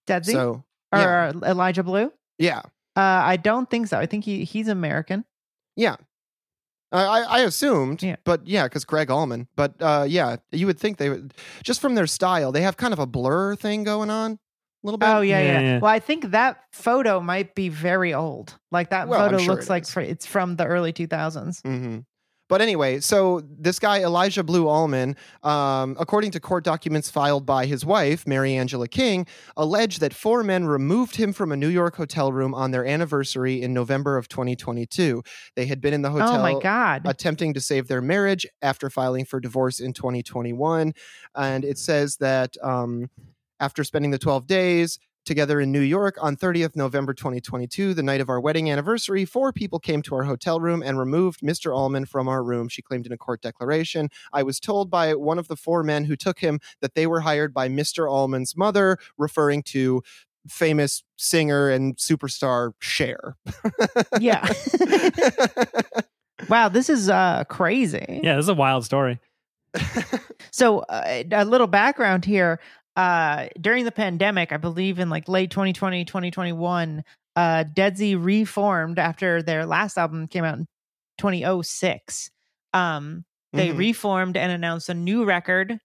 [0.07, 2.11] Deadsy So or yeah, uh, Elijah Blue.
[2.39, 2.61] yeah,
[2.95, 3.99] Uh, I don't think so.
[3.99, 5.23] I think he he's American.
[5.75, 5.97] yeah.
[6.93, 8.15] I, I I assumed, Yeah.
[8.23, 9.47] but yeah, because Gregg Allman.
[9.55, 11.33] But uh, yeah, you would think they would
[11.63, 12.51] just from their style.
[12.51, 14.37] They have kind of a blur thing going on, a
[14.83, 15.09] little bit.
[15.09, 15.79] Oh yeah, Yeah, yeah, yeah.
[15.79, 18.57] Well, I think that photo might be very old.
[18.71, 19.91] Like that Well, photo sure looks it like is.
[19.91, 21.61] fr- it's from the early 2000s.
[21.63, 21.99] hmm
[22.53, 27.65] But anyway, so this guy Elijah Blue Allman, um, according to court documents filed by
[27.65, 29.25] his wife Marieangela King,
[29.57, 33.59] alleged that four men removed him from a New York hotel room on their anniversary
[33.59, 35.23] in November of 2022.
[35.55, 36.35] They had been in the hotel.
[36.35, 37.01] oh my god.
[37.07, 40.93] attempting to save their marriage after filing for divorce in 2021.
[41.33, 43.09] And it says that um,
[43.59, 48.21] after spending the 12 days together in New York on 30th November 2022, the night
[48.21, 51.75] of our wedding anniversary, four people came to our hotel room and removed Mr.
[51.75, 54.09] Allman from our room, she claimed in a court declaration.
[54.31, 57.21] I was told by one of the four men who took him that they were
[57.21, 58.09] hired by Mr.
[58.09, 60.01] Allman's mother, referring to
[60.47, 63.37] famous singer and superstar Cher.
[64.19, 64.47] yeah.
[66.49, 68.19] wow, this is uh crazy.
[68.23, 69.19] Yeah, this is a wild story.
[70.51, 72.59] So, uh, a little background here.
[72.95, 77.03] Uh, during the pandemic, I believe in like late 2020, 2021,
[77.35, 80.67] uh, Dead Deadsy reformed after their last album came out in
[81.17, 82.29] 2006.
[82.73, 83.77] Um, they Mhm.
[83.77, 85.79] reformed and announced a new record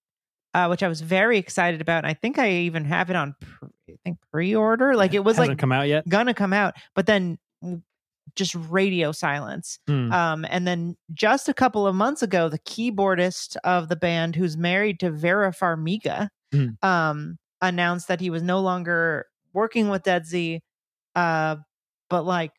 [0.54, 1.98] uh, which I was very excited about.
[2.04, 4.96] And I think I even have it on, pre- I think pre-order.
[4.96, 6.09] Like it was Hasn't like come out yet.
[6.09, 7.38] gonna come out, but then
[8.34, 9.78] just radio silence.
[9.86, 10.11] Hmm.
[10.11, 14.56] Um, and then just a couple of months ago, the keyboardist of the band, who's
[14.56, 16.68] married to Vera Farmiga, Hmm.
[16.82, 20.61] um, announced that he was no longer working with Deadsy,
[21.16, 21.57] uh,
[22.11, 22.53] but like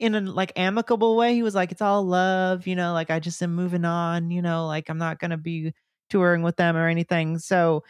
[0.00, 1.34] in a like amicable way.
[1.34, 2.92] He was like, "It's all love," you know.
[2.94, 4.66] Like I just am moving on, you know.
[4.66, 5.72] Like I'm not gonna be
[6.10, 7.38] touring with them or anything.
[7.38, 7.84] So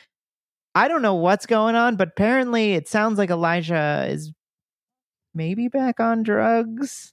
[0.74, 4.32] I don't know what's going on, but apparently it sounds like Elijah is
[5.34, 7.12] maybe back on drugs.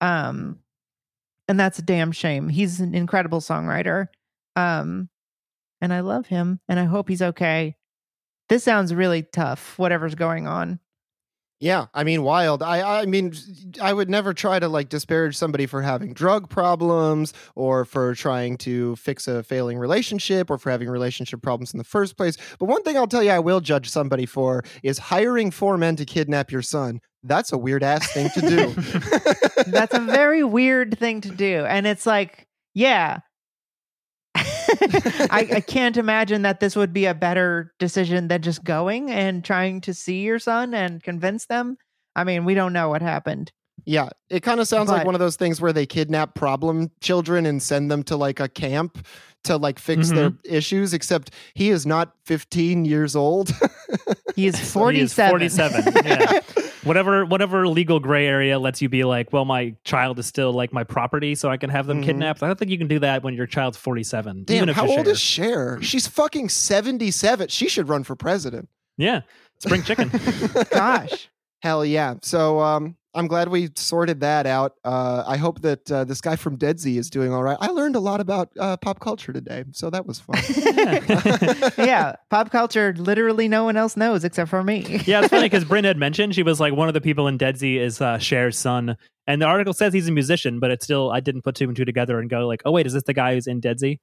[0.00, 0.60] Um
[1.48, 2.48] and that's a damn shame.
[2.48, 4.08] He's an incredible songwriter.
[4.56, 5.08] Um
[5.80, 7.76] and I love him and I hope he's okay.
[8.48, 10.80] This sounds really tough whatever's going on.
[11.60, 12.62] Yeah, I mean, wild.
[12.62, 13.34] I, I mean,
[13.82, 18.56] I would never try to like disparage somebody for having drug problems or for trying
[18.58, 22.38] to fix a failing relationship or for having relationship problems in the first place.
[22.58, 25.96] But one thing I'll tell you, I will judge somebody for is hiring four men
[25.96, 27.02] to kidnap your son.
[27.22, 29.66] That's a weird ass thing to do.
[29.70, 31.66] That's a very weird thing to do.
[31.66, 33.18] And it's like, yeah.
[35.30, 39.44] I, I can't imagine that this would be a better decision than just going and
[39.44, 41.76] trying to see your son and convince them.
[42.16, 43.52] I mean, we don't know what happened.
[43.86, 47.46] Yeah, it kind of sounds like one of those things where they kidnap problem children
[47.46, 49.06] and send them to like a camp
[49.44, 50.54] to like fix their mm-hmm.
[50.54, 53.52] issues, except he is not 15 years old.
[54.36, 55.82] He is So he is 47.
[55.82, 56.06] 47.
[56.06, 56.40] Yeah.
[56.84, 60.72] Whatever whatever legal gray area lets you be like, well, my child is still like
[60.72, 62.06] my property, so I can have them Mhm.
[62.06, 62.42] kidnapped.
[62.42, 64.44] I don't think you can do that when your child's 47.
[64.44, 65.08] Damn, even if how old Cher.
[65.10, 65.78] is Cher?
[65.82, 67.48] She's fucking 77.
[67.48, 68.68] She should run for president.
[68.96, 69.20] Yeah,
[69.58, 70.10] spring chicken.
[70.70, 71.28] Gosh.
[71.62, 72.14] Hell yeah.
[72.22, 74.74] So um, I'm glad we sorted that out.
[74.84, 77.56] Uh, I hope that uh, this guy from Deadsy is doing all right.
[77.60, 80.36] I learned a lot about uh, pop culture today, so that was fun.
[81.78, 82.14] yeah.
[82.30, 85.00] Pop culture, literally no one else knows except for me.
[85.06, 87.36] yeah, it's funny because Bryn had mentioned she was like one of the people in
[87.38, 88.96] Deadsy is uh, Cher's son,
[89.26, 91.76] and the article says he's a musician, but it's still I didn't put two and
[91.76, 93.98] two together and go like, oh wait, is this the guy who's in Deadsy?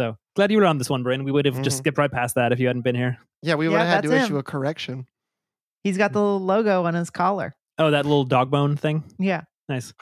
[0.00, 1.24] So glad you were on this one, Bryn.
[1.24, 1.80] We would have just Mhm.
[1.80, 3.18] skipped right past that if you hadn't been here.
[3.42, 5.06] yeah, we would Yeah, have had to that's issue a correction.
[5.84, 7.54] He's got the little logo on his collar.
[7.78, 9.04] Oh, that little dog bone thing.
[9.18, 9.42] Yeah.
[9.68, 9.92] Nice.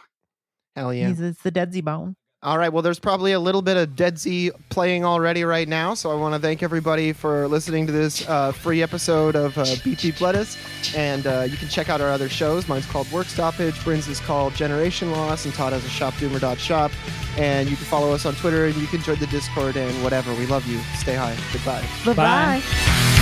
[0.75, 1.09] Hell yeah.
[1.09, 2.17] He's it's the Deadsy bone.
[2.43, 2.73] All right.
[2.73, 5.95] Well, there's probably a little bit of Deadsy playing already right now.
[5.95, 9.65] So I want to thank everybody for listening to this uh, free episode of uh,
[9.83, 10.57] BT Pledis.
[10.97, 12.69] And uh, you can check out our other shows.
[12.69, 16.93] Mine's called Work Stoppage, Bryn's is called Generation Loss, and Todd has a shopdoomer.shop.
[17.37, 20.33] And you can follow us on Twitter and you can join the Discord and whatever.
[20.35, 20.79] We love you.
[20.99, 21.37] Stay high.
[21.53, 21.85] Goodbye.
[22.05, 23.16] Bye-bye.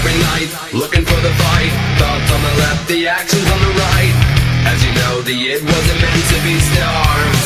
[0.00, 1.72] Every night, looking for the fight.
[2.00, 4.16] Thoughts on the left, the actions on the right.
[4.64, 7.44] As you know, the it wasn't meant to be starved.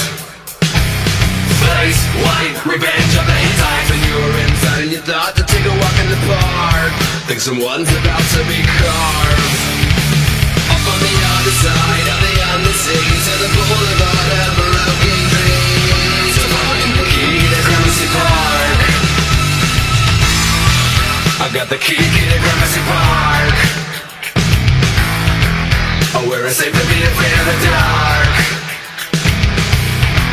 [1.67, 5.67] Face white, revenge on the times when you were inside and you thought to take
[5.67, 6.95] a walk in the park.
[7.27, 9.55] Think someone's about to be carved.
[10.71, 15.14] Up on the other side of the undersea to the boulevard of broken
[21.45, 23.57] I got the key, key to Gramercy Park.
[26.17, 28.35] Oh, where it's safe to be afraid of the dark.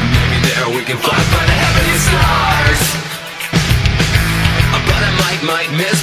[0.07, 2.84] Maybe there we can fly by the heavenly stars.
[4.88, 5.99] But I might, might miss